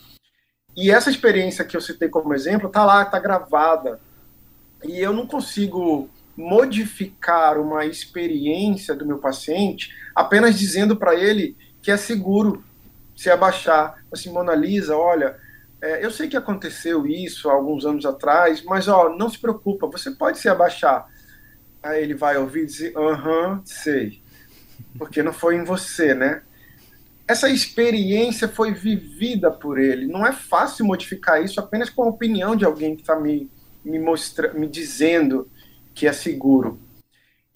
E 0.77 0.91
essa 0.91 1.11
experiência 1.11 1.65
que 1.65 1.77
eu 1.77 1.81
citei 1.81 2.09
como 2.09 2.35
exemplo 2.35 2.69
está 2.69 2.85
lá, 2.85 3.03
está 3.03 3.19
gravada. 3.19 4.01
E 4.85 5.01
eu 5.01 5.13
não 5.13 5.27
consigo 5.27 6.09
modificar 6.37 7.59
uma 7.59 7.85
experiência 7.85 8.95
do 8.95 9.05
meu 9.05 9.19
paciente 9.19 9.93
apenas 10.15 10.57
dizendo 10.57 10.95
para 10.95 11.17
ele 11.17 11.57
que 11.83 11.91
é 11.91 11.97
seguro 11.97 12.63
se 13.17 13.29
abaixar. 13.29 14.05
Assim, 14.13 14.31
Mona 14.31 14.55
Lisa, 14.55 14.97
olha, 14.97 15.37
é, 15.81 16.05
eu 16.05 16.11
sei 16.11 16.29
que 16.29 16.37
aconteceu 16.37 17.07
isso 17.07 17.49
há 17.49 17.53
alguns 17.53 17.85
anos 17.87 18.05
atrás, 18.05 18.63
mas 18.65 18.89
ó, 18.89 19.15
não 19.17 19.31
se 19.31 19.39
preocupa, 19.39 19.87
você 19.87 20.11
pode 20.11 20.39
se 20.39 20.49
abaixar. 20.49 21.09
Aí 21.83 22.03
ele 22.03 22.15
vai 22.15 22.37
ouvir 22.37 22.63
e 22.63 22.67
dizer, 22.67 22.97
aham, 22.97 23.63
sei. 23.65 24.21
Porque 24.99 25.23
não 25.23 25.33
foi 25.33 25.57
em 25.57 25.65
você, 25.65 26.15
né? 26.15 26.43
Essa 27.27 27.49
experiência 27.49 28.49
foi 28.49 28.73
vivida 28.73 29.51
por 29.51 29.79
ele. 29.79 30.07
Não 30.07 30.27
é 30.27 30.33
fácil 30.33 30.85
modificar 30.85 31.43
isso 31.43 31.61
apenas 31.61 31.91
com 31.91 32.03
a 32.03 32.09
opinião 32.09 32.57
de 32.57 32.65
alguém 32.65 32.97
que 32.97 33.03
está 33.03 33.15
me, 33.15 33.49
me, 33.85 33.99
me 34.55 34.67
dizendo 34.67 35.49
que 35.95 36.07
é 36.07 36.13
seguro. 36.13 36.81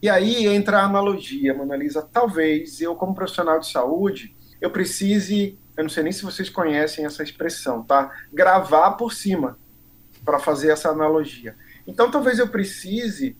E 0.01 0.09
aí 0.09 0.47
entra 0.47 0.81
a 0.81 0.85
analogia, 0.85 1.55
Mona 1.55 1.77
Lisa. 1.77 2.03
Talvez 2.03 2.81
eu, 2.81 2.95
como 2.95 3.15
profissional 3.15 3.59
de 3.59 3.71
saúde, 3.71 4.35
eu 4.61 4.71
precise, 4.71 5.59
eu 5.77 5.83
não 5.83 5.91
sei 5.91 6.03
nem 6.03 6.13
se 6.13 6.23
vocês 6.23 6.49
conhecem 6.51 7.05
essa 7.05 7.23
expressão, 7.23 7.83
tá? 7.83 8.11
Gravar 8.33 8.93
por 8.93 9.13
cima 9.13 9.59
para 10.25 10.39
fazer 10.39 10.71
essa 10.71 10.91
analogia. 10.91 11.57
Então, 11.87 12.11
talvez 12.11 12.39
eu 12.39 12.49
precise 12.49 13.37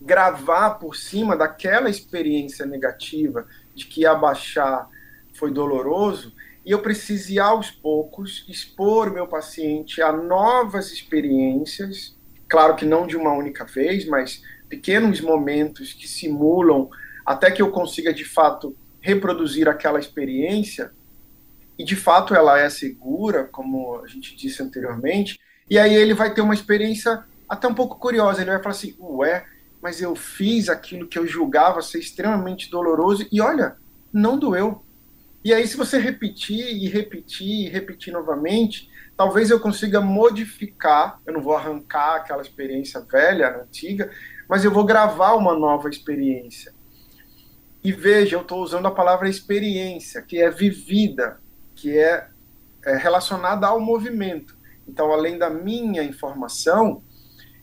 gravar 0.00 0.74
por 0.74 0.96
cima 0.96 1.36
daquela 1.36 1.90
experiência 1.90 2.64
negativa 2.64 3.46
de 3.74 3.86
que 3.86 4.06
abaixar 4.06 4.88
foi 5.34 5.50
doloroso 5.50 6.32
e 6.64 6.70
eu 6.70 6.80
precise 6.80 7.38
aos 7.38 7.70
poucos 7.70 8.44
expor 8.48 9.10
meu 9.10 9.26
paciente 9.26 10.00
a 10.00 10.12
novas 10.12 10.92
experiências 10.92 12.14
claro 12.50 12.74
que 12.74 12.84
não 12.84 13.06
de 13.06 13.16
uma 13.16 13.32
única 13.32 13.64
vez, 13.64 14.04
mas 14.04 14.42
pequenos 14.68 15.20
momentos 15.20 15.92
que 15.92 16.08
simulam 16.08 16.90
até 17.24 17.50
que 17.50 17.62
eu 17.62 17.70
consiga 17.70 18.12
de 18.12 18.24
fato 18.24 18.76
reproduzir 19.00 19.68
aquela 19.68 20.00
experiência 20.00 20.92
e 21.80 21.84
de 21.84 21.96
fato 21.96 22.34
ela 22.34 22.60
é 22.60 22.68
segura, 22.68 23.44
como 23.44 24.02
a 24.04 24.06
gente 24.06 24.36
disse 24.36 24.62
anteriormente, 24.62 25.40
e 25.68 25.78
aí 25.78 25.94
ele 25.94 26.12
vai 26.12 26.34
ter 26.34 26.42
uma 26.42 26.52
experiência 26.52 27.24
até 27.48 27.66
um 27.66 27.74
pouco 27.74 27.98
curiosa, 27.98 28.42
ele 28.42 28.50
vai 28.50 28.62
falar 28.62 28.74
assim, 28.74 28.94
ué, 29.00 29.46
mas 29.80 30.02
eu 30.02 30.14
fiz 30.14 30.68
aquilo 30.68 31.08
que 31.08 31.18
eu 31.18 31.26
julgava 31.26 31.80
ser 31.80 31.98
extremamente 31.98 32.70
doloroso 32.70 33.26
e 33.32 33.40
olha, 33.40 33.76
não 34.12 34.38
doeu. 34.38 34.84
E 35.42 35.54
aí 35.54 35.66
se 35.66 35.74
você 35.74 35.98
repetir 35.98 36.66
e 36.66 36.86
repetir 36.86 37.66
e 37.66 37.70
repetir 37.70 38.12
novamente, 38.12 38.90
talvez 39.16 39.48
eu 39.48 39.58
consiga 39.58 40.02
modificar, 40.02 41.18
eu 41.24 41.32
não 41.32 41.40
vou 41.40 41.56
arrancar 41.56 42.16
aquela 42.16 42.42
experiência 42.42 43.00
velha, 43.00 43.62
antiga, 43.62 44.10
mas 44.46 44.66
eu 44.66 44.70
vou 44.70 44.84
gravar 44.84 45.32
uma 45.32 45.58
nova 45.58 45.88
experiência. 45.88 46.74
E 47.82 47.90
veja, 47.90 48.36
eu 48.36 48.42
estou 48.42 48.62
usando 48.62 48.84
a 48.84 48.90
palavra 48.90 49.30
experiência, 49.30 50.20
que 50.20 50.42
é 50.42 50.50
vivida, 50.50 51.40
que 51.80 51.98
é, 51.98 52.28
é 52.84 52.96
relacionada 52.96 53.66
ao 53.66 53.80
movimento. 53.80 54.54
Então, 54.86 55.10
além 55.12 55.38
da 55.38 55.48
minha 55.48 56.02
informação, 56.02 57.02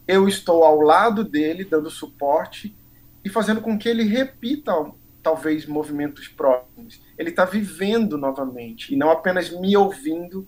eu 0.07 0.27
estou 0.27 0.63
ao 0.63 0.81
lado 0.81 1.23
dele, 1.23 1.63
dando 1.63 1.89
suporte 1.91 2.75
e 3.23 3.29
fazendo 3.29 3.61
com 3.61 3.77
que 3.77 3.87
ele 3.87 4.03
repita 4.03 4.73
talvez 5.21 5.67
movimentos 5.67 6.27
próximos. 6.27 6.99
Ele 7.17 7.29
está 7.29 7.45
vivendo 7.45 8.17
novamente 8.17 8.93
e 8.93 8.97
não 8.97 9.11
apenas 9.11 9.51
me 9.51 9.77
ouvindo 9.77 10.47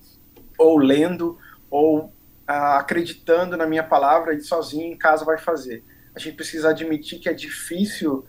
ou 0.58 0.78
lendo, 0.78 1.38
ou 1.70 2.12
ah, 2.48 2.80
acreditando 2.80 3.56
na 3.56 3.68
minha 3.68 3.84
palavra 3.84 4.34
e 4.34 4.42
sozinho 4.42 4.92
em 4.92 4.98
casa 4.98 5.24
vai 5.24 5.38
fazer. 5.38 5.84
A 6.16 6.20
gente 6.20 6.36
precisa 6.36 6.70
admitir 6.70 7.20
que 7.20 7.30
é 7.30 7.34
difícil 7.34 8.26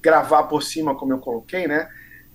gravar 0.00 0.44
por 0.44 0.62
cima, 0.62 0.94
como 0.94 1.12
eu 1.12 1.18
coloquei, 1.18 1.66
né? 1.66 1.88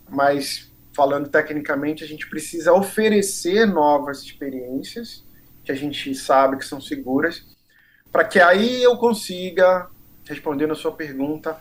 Mas 0.08 0.69
falando 1.00 1.30
tecnicamente, 1.30 2.04
a 2.04 2.08
gente 2.08 2.30
precisa 2.30 2.74
oferecer 2.74 3.66
novas 3.66 4.22
experiências 4.22 5.24
que 5.64 5.72
a 5.72 5.76
gente 5.76 6.14
sabe 6.14 6.58
que 6.58 6.66
são 6.66 6.82
seguras, 6.82 7.46
para 8.12 8.26
que 8.26 8.38
aí 8.38 8.84
eu 8.84 8.98
consiga, 8.98 9.88
respondendo 10.26 10.74
a 10.74 10.76
sua 10.76 10.92
pergunta, 10.92 11.58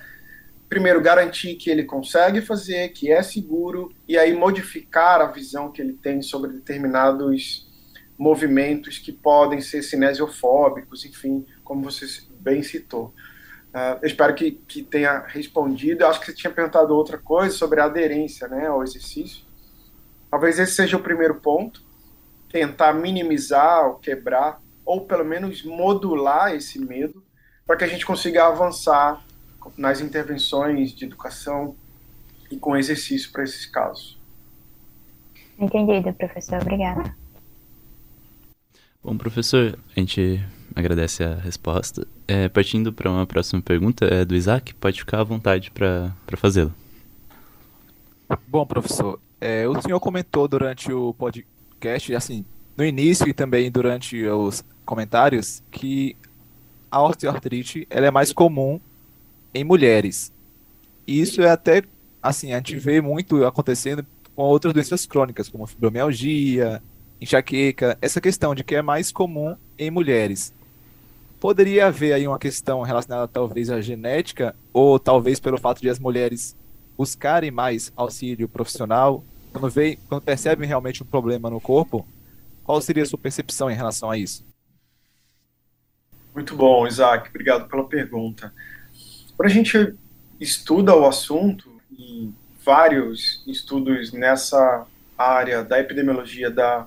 primeiro, 0.68 1.00
garantir 1.00 1.54
que 1.54 1.70
ele 1.70 1.84
consegue 1.84 2.40
fazer, 2.40 2.88
que 2.88 3.12
é 3.12 3.22
seguro, 3.22 3.94
e 4.08 4.18
aí 4.18 4.34
modificar 4.34 5.20
a 5.20 5.26
visão 5.26 5.70
que 5.70 5.80
ele 5.80 5.92
tem 5.92 6.20
sobre 6.20 6.50
determinados 6.50 7.64
movimentos 8.18 8.98
que 8.98 9.12
podem 9.12 9.60
ser 9.60 9.82
cinesiofóbicos, 9.82 11.04
enfim, 11.04 11.46
como 11.62 11.88
você 11.88 12.06
bem 12.40 12.60
citou. 12.60 13.14
Uh, 13.74 13.98
eu 14.00 14.06
espero 14.06 14.34
que, 14.34 14.52
que 14.52 14.82
tenha 14.82 15.24
respondido. 15.26 16.02
Eu 16.02 16.08
acho 16.08 16.20
que 16.20 16.26
você 16.26 16.34
tinha 16.34 16.52
perguntado 16.52 16.94
outra 16.94 17.18
coisa 17.18 17.54
sobre 17.54 17.80
a 17.80 17.84
aderência 17.84 18.48
né, 18.48 18.66
ao 18.66 18.82
exercício. 18.82 19.44
Talvez 20.30 20.58
esse 20.58 20.72
seja 20.74 20.96
o 20.96 21.02
primeiro 21.02 21.36
ponto, 21.36 21.82
tentar 22.50 22.92
minimizar 22.92 23.86
ou 23.86 23.94
quebrar, 23.96 24.60
ou 24.84 25.02
pelo 25.02 25.24
menos 25.24 25.62
modular 25.64 26.54
esse 26.54 26.78
medo, 26.78 27.22
para 27.66 27.76
que 27.76 27.84
a 27.84 27.88
gente 27.88 28.04
consiga 28.04 28.46
avançar 28.46 29.22
nas 29.76 30.00
intervenções 30.00 30.92
de 30.92 31.04
educação 31.04 31.76
e 32.50 32.56
com 32.56 32.76
exercício 32.76 33.30
para 33.30 33.44
esses 33.44 33.66
casos. 33.66 34.18
Entendido, 35.58 36.12
professor. 36.14 36.60
Obrigada. 36.62 37.14
Bom, 39.02 39.16
professor, 39.16 39.78
a 39.94 40.00
gente 40.00 40.42
agradece 40.74 41.24
a 41.24 41.34
resposta. 41.34 42.06
É, 42.26 42.48
partindo 42.48 42.92
para 42.92 43.10
uma 43.10 43.26
próxima 43.26 43.60
pergunta, 43.60 44.04
é 44.06 44.24
do 44.24 44.34
Isaac, 44.34 44.74
pode 44.74 45.00
ficar 45.00 45.20
à 45.20 45.24
vontade 45.24 45.70
para 45.70 46.12
fazê-la. 46.36 46.70
Bom, 48.46 48.66
professor, 48.66 49.18
é, 49.40 49.66
o 49.66 49.80
senhor 49.80 49.98
comentou 50.00 50.46
durante 50.46 50.92
o 50.92 51.14
podcast, 51.14 52.14
assim, 52.14 52.44
no 52.76 52.84
início 52.84 53.28
e 53.28 53.32
também 53.32 53.70
durante 53.70 54.24
os 54.26 54.64
comentários, 54.84 55.62
que 55.70 56.16
a 56.90 57.02
osteoartrite 57.02 57.86
ela 57.90 58.06
é 58.06 58.10
mais 58.10 58.32
comum 58.32 58.80
em 59.54 59.64
mulheres. 59.64 60.32
E 61.06 61.20
isso 61.20 61.42
é 61.42 61.50
até, 61.50 61.82
assim, 62.22 62.52
a 62.52 62.56
gente 62.56 62.76
vê 62.76 63.00
muito 63.00 63.44
acontecendo 63.44 64.04
com 64.34 64.42
outras 64.42 64.72
doenças 64.74 65.06
crônicas, 65.06 65.48
como 65.48 65.66
fibromialgia, 65.66 66.82
enxaqueca, 67.20 67.98
essa 68.00 68.20
questão 68.20 68.54
de 68.54 68.62
que 68.62 68.74
é 68.74 68.82
mais 68.82 69.10
comum 69.10 69.56
em 69.78 69.90
mulheres. 69.90 70.52
Poderia 71.40 71.86
haver 71.86 72.12
aí 72.12 72.26
uma 72.26 72.38
questão 72.38 72.82
relacionada 72.82 73.28
talvez 73.28 73.70
à 73.70 73.80
genética, 73.80 74.56
ou 74.72 74.98
talvez 74.98 75.38
pelo 75.38 75.58
fato 75.58 75.80
de 75.80 75.88
as 75.88 75.98
mulheres 75.98 76.56
buscarem 76.96 77.50
mais 77.50 77.92
auxílio 77.96 78.48
profissional, 78.48 79.22
quando, 79.52 79.70
vê, 79.70 79.98
quando 80.08 80.22
percebem 80.22 80.68
realmente 80.68 81.02
um 81.02 81.06
problema 81.06 81.48
no 81.48 81.60
corpo, 81.60 82.06
qual 82.64 82.80
seria 82.80 83.04
a 83.04 83.06
sua 83.06 83.18
percepção 83.18 83.70
em 83.70 83.74
relação 83.74 84.10
a 84.10 84.18
isso? 84.18 84.44
Muito 86.34 86.56
bom, 86.56 86.86
Isaac, 86.86 87.28
obrigado 87.30 87.68
pela 87.68 87.84
pergunta. 87.84 88.52
Quando 89.36 89.48
a 89.48 89.52
gente 89.52 89.94
estuda 90.40 90.94
o 90.94 91.06
assunto, 91.06 91.70
e 91.96 92.32
vários 92.64 93.42
estudos 93.46 94.12
nessa 94.12 94.86
área 95.16 95.64
da 95.64 95.80
epidemiologia 95.80 96.50
da, 96.50 96.86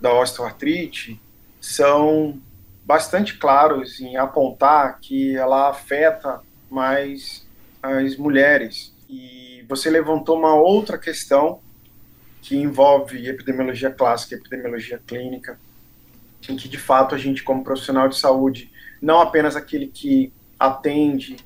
da 0.00 0.12
osteoartrite 0.12 1.20
são 1.60 2.40
bastante 2.88 3.36
claros 3.36 4.00
em 4.00 4.16
apontar 4.16 4.98
que 4.98 5.36
ela 5.36 5.68
afeta 5.68 6.40
mais 6.70 7.46
as 7.82 8.16
mulheres. 8.16 8.94
E 9.10 9.62
você 9.68 9.90
levantou 9.90 10.38
uma 10.38 10.54
outra 10.54 10.96
questão 10.96 11.60
que 12.40 12.56
envolve 12.56 13.28
epidemiologia 13.28 13.90
clássica 13.90 14.36
epidemiologia 14.36 14.98
clínica, 15.06 15.60
em 16.48 16.56
que 16.56 16.66
de 16.66 16.78
fato 16.78 17.14
a 17.14 17.18
gente, 17.18 17.42
como 17.42 17.62
profissional 17.62 18.08
de 18.08 18.16
saúde, 18.16 18.72
não 19.02 19.20
apenas 19.20 19.54
aquele 19.54 19.88
que 19.88 20.32
atende 20.58 21.36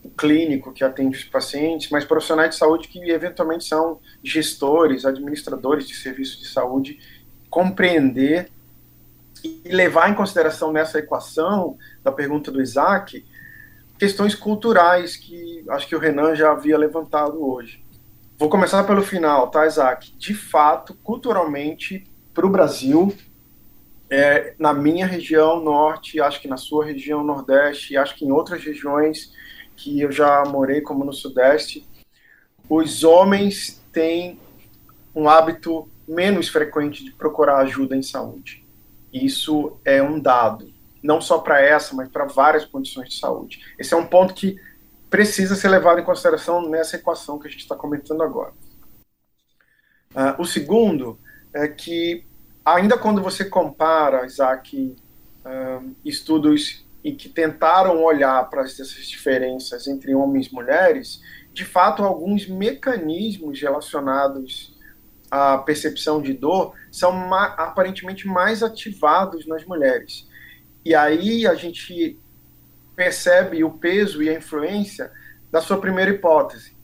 o 0.00 0.10
clínico 0.10 0.72
que 0.72 0.84
atende 0.84 1.16
os 1.16 1.24
pacientes, 1.24 1.90
mas 1.90 2.04
profissionais 2.04 2.50
de 2.50 2.56
saúde 2.56 2.86
que 2.86 3.10
eventualmente 3.10 3.64
são 3.64 3.98
gestores, 4.22 5.04
administradores 5.04 5.88
de 5.88 5.96
serviços 5.96 6.38
de 6.38 6.46
saúde, 6.46 7.00
compreender 7.50 8.48
e 9.44 9.60
levar 9.66 10.10
em 10.10 10.14
consideração 10.14 10.72
nessa 10.72 10.98
equação 10.98 11.76
da 12.02 12.10
pergunta 12.10 12.50
do 12.50 12.62
Isaac 12.62 13.24
questões 13.98 14.34
culturais 14.34 15.16
que 15.16 15.64
acho 15.68 15.86
que 15.86 15.94
o 15.94 15.98
Renan 15.98 16.34
já 16.34 16.50
havia 16.50 16.76
levantado 16.76 17.46
hoje. 17.46 17.84
Vou 18.36 18.48
começar 18.48 18.82
pelo 18.84 19.02
final, 19.02 19.48
tá, 19.48 19.66
Isaac? 19.66 20.12
De 20.16 20.34
fato, 20.34 20.94
culturalmente, 20.94 22.04
para 22.32 22.44
o 22.44 22.50
Brasil, 22.50 23.14
é, 24.10 24.54
na 24.58 24.74
minha 24.74 25.06
região 25.06 25.62
norte, 25.62 26.20
acho 26.20 26.40
que 26.40 26.48
na 26.48 26.56
sua 26.56 26.84
região 26.84 27.22
nordeste, 27.22 27.96
acho 27.96 28.16
que 28.16 28.24
em 28.24 28.32
outras 28.32 28.62
regiões 28.64 29.32
que 29.76 30.00
eu 30.00 30.10
já 30.10 30.42
morei, 30.44 30.80
como 30.80 31.04
no 31.04 31.12
sudeste, 31.12 31.86
os 32.68 33.04
homens 33.04 33.82
têm 33.92 34.38
um 35.14 35.28
hábito 35.28 35.88
menos 36.06 36.48
frequente 36.48 37.04
de 37.04 37.12
procurar 37.12 37.58
ajuda 37.58 37.96
em 37.96 38.02
saúde. 38.02 38.63
Isso 39.14 39.78
é 39.84 40.02
um 40.02 40.18
dado, 40.18 40.74
não 41.00 41.20
só 41.20 41.38
para 41.38 41.60
essa, 41.60 41.94
mas 41.94 42.08
para 42.08 42.24
várias 42.24 42.64
condições 42.64 43.10
de 43.10 43.18
saúde. 43.18 43.64
Esse 43.78 43.94
é 43.94 43.96
um 43.96 44.06
ponto 44.06 44.34
que 44.34 44.58
precisa 45.08 45.54
ser 45.54 45.68
levado 45.68 46.00
em 46.00 46.04
consideração 46.04 46.68
nessa 46.68 46.96
equação 46.96 47.38
que 47.38 47.46
a 47.46 47.50
gente 47.50 47.60
está 47.60 47.76
comentando 47.76 48.24
agora. 48.24 48.52
Uh, 50.10 50.42
o 50.42 50.44
segundo 50.44 51.16
é 51.52 51.68
que 51.68 52.26
ainda 52.64 52.98
quando 52.98 53.22
você 53.22 53.44
compara, 53.44 54.26
Isaac, 54.26 54.96
um, 55.44 55.94
estudos 56.04 56.84
em 57.04 57.14
que 57.14 57.28
tentaram 57.28 58.02
olhar 58.02 58.48
para 58.50 58.62
essas 58.62 58.90
diferenças 59.06 59.86
entre 59.86 60.12
homens 60.14 60.48
e 60.48 60.54
mulheres, 60.54 61.22
de 61.52 61.64
fato, 61.64 62.02
alguns 62.02 62.48
mecanismos 62.48 63.60
relacionados 63.60 64.73
à 65.34 65.58
percepção 65.58 66.22
de 66.22 66.32
dor 66.32 66.74
são 66.92 67.10
ma 67.10 67.46
aparentemente 67.46 68.24
mais 68.24 68.62
ativados 68.62 69.44
nas 69.48 69.64
mulheres. 69.64 70.28
E 70.84 70.94
aí 70.94 71.44
a 71.44 71.56
gente 71.56 72.16
percebe 72.94 73.64
o 73.64 73.70
peso 73.72 74.22
e 74.22 74.30
a 74.30 74.34
influência 74.34 75.10
da 75.50 75.60
sua 75.60 75.78
primeira 75.78 76.12
hipótese, 76.12 76.76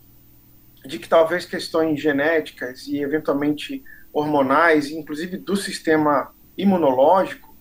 de 0.85 0.99
que 0.99 1.09
talvez 1.09 1.45
questões 1.45 2.01
genéticas 2.01 2.89
e 2.89 2.99
eventualmente 2.99 3.85
hormonais, 4.13 4.91
inclusive 4.91 5.37
do 5.37 5.55
sistema 5.55 6.33
imunológico, 6.59 7.55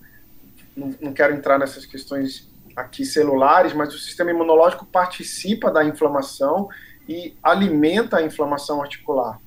não, 0.76 0.96
não 1.00 1.14
quero 1.14 1.36
entrar 1.36 1.60
nessas 1.60 1.86
questões 1.86 2.50
aqui 2.76 3.06
celulares, 3.06 3.74
mas 3.74 3.94
o 3.94 4.00
sistema 4.00 4.32
imunológico 4.32 4.88
participa 4.88 5.70
da 5.70 5.86
inflamação 5.86 6.68
e 7.08 7.36
alimenta 7.44 8.18
a 8.18 8.24
inflamação 8.24 8.82
articular. 8.82 9.40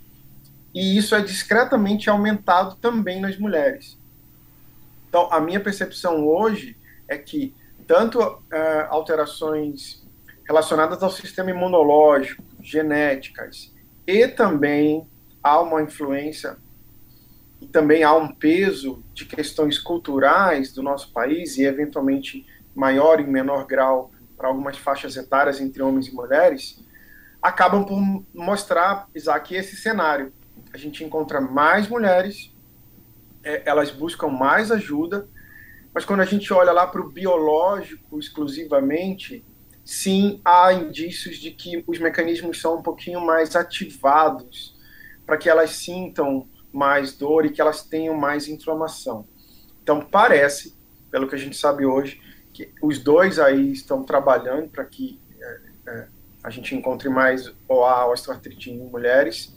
E 0.74 0.96
isso 0.96 1.14
é 1.14 1.20
discretamente 1.20 2.08
aumentado 2.08 2.76
também 2.76 3.20
nas 3.20 3.38
mulheres. 3.38 3.98
Então, 5.08 5.28
a 5.30 5.40
minha 5.40 5.60
percepção 5.60 6.26
hoje 6.26 6.76
é 7.06 7.18
que 7.18 7.54
tanto 7.86 8.18
uh, 8.18 8.40
alterações 8.88 10.02
relacionadas 10.46 11.02
ao 11.02 11.10
sistema 11.10 11.50
imunológico, 11.50 12.42
genéticas, 12.60 13.72
e 14.06 14.26
também 14.26 15.06
há 15.42 15.60
uma 15.60 15.82
influência 15.82 16.56
e 17.60 17.66
também 17.66 18.02
há 18.02 18.14
um 18.14 18.28
peso 18.28 19.02
de 19.14 19.24
questões 19.24 19.78
culturais 19.78 20.72
do 20.72 20.82
nosso 20.82 21.12
país 21.12 21.56
e 21.58 21.64
eventualmente 21.64 22.44
maior 22.74 23.20
e 23.20 23.24
menor 23.24 23.66
grau 23.66 24.10
para 24.36 24.48
algumas 24.48 24.76
faixas 24.76 25.16
etárias 25.16 25.60
entre 25.60 25.82
homens 25.82 26.08
e 26.08 26.14
mulheres, 26.14 26.82
acabam 27.40 27.84
por 27.84 28.00
mostrar, 28.34 29.06
Isaac, 29.14 29.54
esse 29.54 29.76
cenário. 29.76 30.32
A 30.72 30.78
gente 30.78 31.04
encontra 31.04 31.40
mais 31.40 31.88
mulheres, 31.88 32.50
é, 33.44 33.62
elas 33.64 33.90
buscam 33.90 34.28
mais 34.28 34.70
ajuda, 34.70 35.28
mas 35.94 36.04
quando 36.04 36.20
a 36.20 36.24
gente 36.24 36.52
olha 36.52 36.72
lá 36.72 36.86
para 36.86 37.00
o 37.00 37.10
biológico 37.10 38.18
exclusivamente, 38.18 39.44
sim, 39.84 40.40
há 40.44 40.72
indícios 40.72 41.36
de 41.36 41.50
que 41.50 41.84
os 41.86 41.98
mecanismos 41.98 42.60
são 42.60 42.78
um 42.78 42.82
pouquinho 42.82 43.20
mais 43.20 43.54
ativados 43.54 44.74
para 45.26 45.36
que 45.36 45.48
elas 45.48 45.70
sintam 45.70 46.48
mais 46.72 47.12
dor 47.12 47.44
e 47.44 47.50
que 47.50 47.60
elas 47.60 47.82
tenham 47.82 48.14
mais 48.14 48.48
inflamação. 48.48 49.26
Então, 49.82 50.00
parece, 50.00 50.74
pelo 51.10 51.28
que 51.28 51.34
a 51.34 51.38
gente 51.38 51.56
sabe 51.56 51.84
hoje, 51.84 52.20
que 52.52 52.72
os 52.82 52.98
dois 52.98 53.38
aí 53.38 53.72
estão 53.72 54.02
trabalhando 54.02 54.68
para 54.68 54.84
que 54.84 55.20
é, 55.40 55.60
é, 55.88 56.08
a 56.42 56.50
gente 56.50 56.74
encontre 56.74 57.08
mais 57.08 57.52
OA, 57.68 58.06
osteoartrite 58.06 58.70
em 58.70 58.78
mulheres, 58.78 59.54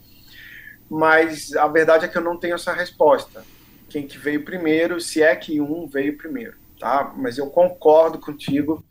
mas 0.89 1.55
a 1.55 1.67
verdade 1.67 2.05
é 2.05 2.07
que 2.07 2.17
eu 2.17 2.21
não 2.21 2.37
tenho 2.37 2.55
essa 2.55 2.73
resposta. 2.73 3.43
Quem 3.89 4.07
que 4.07 4.17
veio 4.17 4.43
primeiro, 4.43 4.99
se 4.99 5.21
é 5.21 5.35
que 5.35 5.61
um 5.61 5.87
veio 5.87 6.17
primeiro, 6.17 6.55
tá? 6.79 7.13
Mas 7.17 7.37
eu 7.37 7.47
concordo 7.47 8.19
contigo 8.19 8.83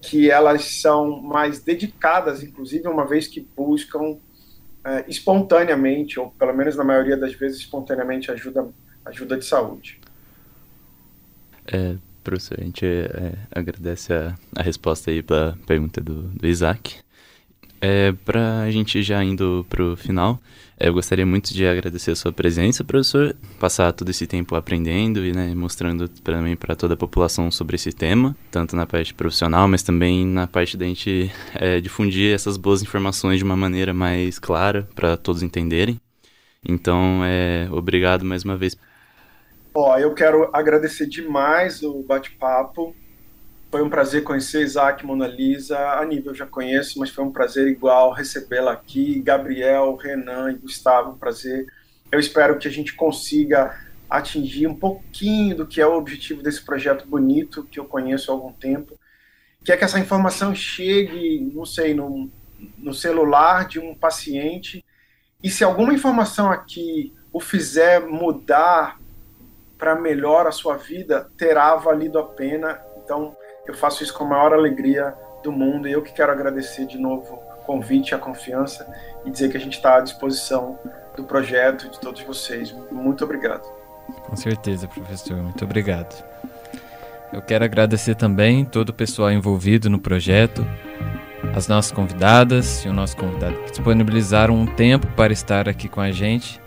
que 0.00 0.30
elas 0.30 0.80
são 0.80 1.20
mais 1.20 1.60
dedicadas, 1.60 2.42
inclusive, 2.42 2.86
uma 2.86 3.06
vez 3.06 3.26
que 3.26 3.40
buscam 3.40 4.18
é, 4.84 5.04
espontaneamente, 5.08 6.20
ou 6.20 6.30
pelo 6.30 6.54
menos 6.54 6.76
na 6.76 6.84
maioria 6.84 7.16
das 7.16 7.34
vezes 7.34 7.58
espontaneamente, 7.58 8.30
ajuda, 8.30 8.68
ajuda 9.04 9.36
de 9.36 9.44
saúde. 9.44 10.00
É, 11.66 11.96
professor, 12.22 12.58
a 12.60 12.64
gente 12.64 12.86
é, 12.86 13.34
agradece 13.50 14.12
a, 14.12 14.34
a 14.54 14.62
resposta 14.62 15.10
aí 15.10 15.22
para 15.22 15.50
a 15.50 15.66
pergunta 15.66 16.00
do, 16.00 16.22
do 16.22 16.46
Isaac. 16.46 16.98
É, 17.80 18.12
para 18.24 18.60
a 18.60 18.70
gente 18.70 19.02
já 19.02 19.22
indo 19.22 19.66
para 19.68 19.82
o 19.82 19.96
final, 19.96 20.40
é, 20.78 20.88
eu 20.88 20.94
gostaria 20.94 21.26
muito 21.26 21.52
de 21.52 21.66
agradecer 21.66 22.10
a 22.10 22.16
sua 22.16 22.32
presença, 22.32 22.84
professor, 22.84 23.36
passar 23.58 23.92
todo 23.92 24.08
esse 24.10 24.26
tempo 24.26 24.54
aprendendo 24.54 25.24
e 25.24 25.32
né, 25.32 25.54
mostrando 25.54 26.08
também 26.08 26.56
para 26.56 26.74
toda 26.74 26.94
a 26.94 26.96
população 26.96 27.50
sobre 27.50 27.76
esse 27.76 27.92
tema, 27.92 28.36
tanto 28.50 28.76
na 28.76 28.86
parte 28.86 29.14
profissional, 29.14 29.68
mas 29.68 29.82
também 29.82 30.26
na 30.26 30.46
parte 30.46 30.76
da 30.76 30.86
gente 30.86 31.30
é, 31.54 31.80
difundir 31.80 32.34
essas 32.34 32.56
boas 32.56 32.82
informações 32.82 33.38
de 33.38 33.44
uma 33.44 33.56
maneira 33.56 33.92
mais 33.92 34.38
clara 34.38 34.88
para 34.94 35.16
todos 35.16 35.42
entenderem. 35.42 36.00
Então, 36.66 37.22
é, 37.24 37.68
obrigado 37.70 38.24
mais 38.24 38.44
uma 38.44 38.56
vez. 38.56 38.76
Ó, 39.74 39.98
eu 39.98 40.14
quero 40.14 40.48
agradecer 40.52 41.06
demais 41.06 41.82
o 41.82 42.02
bate-papo 42.02 42.94
foi 43.76 43.84
um 43.84 43.90
prazer 43.90 44.24
conhecer 44.24 44.62
Isaac 44.62 45.04
Mona 45.04 45.26
Lisa. 45.26 45.78
A 45.78 46.04
nível 46.06 46.34
já 46.34 46.46
conheço, 46.46 46.98
mas 46.98 47.10
foi 47.10 47.22
um 47.22 47.30
prazer 47.30 47.68
igual 47.68 48.10
recebê-la 48.10 48.72
aqui. 48.72 49.20
Gabriel, 49.20 49.94
Renan 49.96 50.50
e 50.50 50.54
Gustavo, 50.54 51.10
um 51.10 51.18
prazer. 51.18 51.66
Eu 52.10 52.18
espero 52.18 52.58
que 52.58 52.66
a 52.66 52.70
gente 52.70 52.94
consiga 52.94 53.78
atingir 54.08 54.66
um 54.66 54.74
pouquinho 54.74 55.54
do 55.54 55.66
que 55.66 55.78
é 55.78 55.86
o 55.86 55.92
objetivo 55.92 56.42
desse 56.42 56.64
projeto 56.64 57.06
bonito 57.06 57.64
que 57.64 57.78
eu 57.78 57.84
conheço 57.84 58.30
há 58.30 58.34
algum 58.34 58.50
tempo, 58.50 58.98
que 59.62 59.70
é 59.70 59.76
que 59.76 59.84
essa 59.84 60.00
informação 60.00 60.54
chegue, 60.54 61.52
não 61.52 61.66
sei, 61.66 61.92
no, 61.92 62.30
no 62.78 62.94
celular 62.94 63.68
de 63.68 63.78
um 63.78 63.94
paciente 63.94 64.82
e 65.44 65.50
se 65.50 65.62
alguma 65.62 65.92
informação 65.92 66.50
aqui 66.50 67.14
o 67.30 67.40
fizer 67.40 68.00
mudar 68.00 68.98
para 69.76 69.94
melhor 69.94 70.46
a 70.46 70.50
sua 70.50 70.78
vida, 70.78 71.30
terá 71.36 71.76
valido 71.76 72.18
a 72.18 72.24
pena. 72.24 72.80
Então, 73.04 73.36
eu 73.66 73.74
faço 73.74 74.02
isso 74.02 74.14
com 74.14 74.24
a 74.24 74.28
maior 74.28 74.52
alegria 74.52 75.14
do 75.42 75.52
mundo 75.52 75.88
e 75.88 75.92
eu 75.92 76.02
que 76.02 76.12
quero 76.12 76.32
agradecer 76.32 76.86
de 76.86 76.98
novo 76.98 77.34
o 77.34 77.64
convite, 77.64 78.14
a 78.14 78.18
confiança 78.18 78.86
e 79.24 79.30
dizer 79.30 79.50
que 79.50 79.56
a 79.56 79.60
gente 79.60 79.74
está 79.74 79.96
à 79.96 80.00
disposição 80.00 80.78
do 81.16 81.24
projeto 81.24 81.88
de 81.88 81.98
todos 81.98 82.22
vocês. 82.22 82.74
Muito 82.90 83.24
obrigado. 83.24 83.62
Com 84.28 84.36
certeza, 84.36 84.86
professor. 84.86 85.36
Muito 85.36 85.64
obrigado. 85.64 86.24
Eu 87.32 87.42
quero 87.42 87.64
agradecer 87.64 88.14
também 88.14 88.64
todo 88.64 88.90
o 88.90 88.94
pessoal 88.94 89.30
envolvido 89.32 89.90
no 89.90 89.98
projeto, 89.98 90.64
as 91.54 91.66
nossas 91.66 91.90
convidadas 91.90 92.84
e 92.84 92.88
o 92.88 92.92
nosso 92.92 93.16
convidado 93.16 93.56
que 93.64 93.70
disponibilizaram 93.70 94.54
um 94.54 94.66
tempo 94.66 95.06
para 95.08 95.32
estar 95.32 95.68
aqui 95.68 95.88
com 95.88 96.00
a 96.00 96.10
gente 96.10 96.60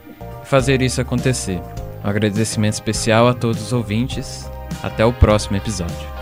e 0.43 0.45
fazer 0.45 0.81
isso 0.81 0.99
acontecer. 0.99 1.61
Um 2.03 2.09
agradecimento 2.09 2.73
especial 2.73 3.27
a 3.27 3.33
todos 3.33 3.61
os 3.61 3.73
ouvintes. 3.73 4.49
Até 4.81 5.03
o 5.03 5.11
próximo 5.11 5.57
episódio. 5.57 6.18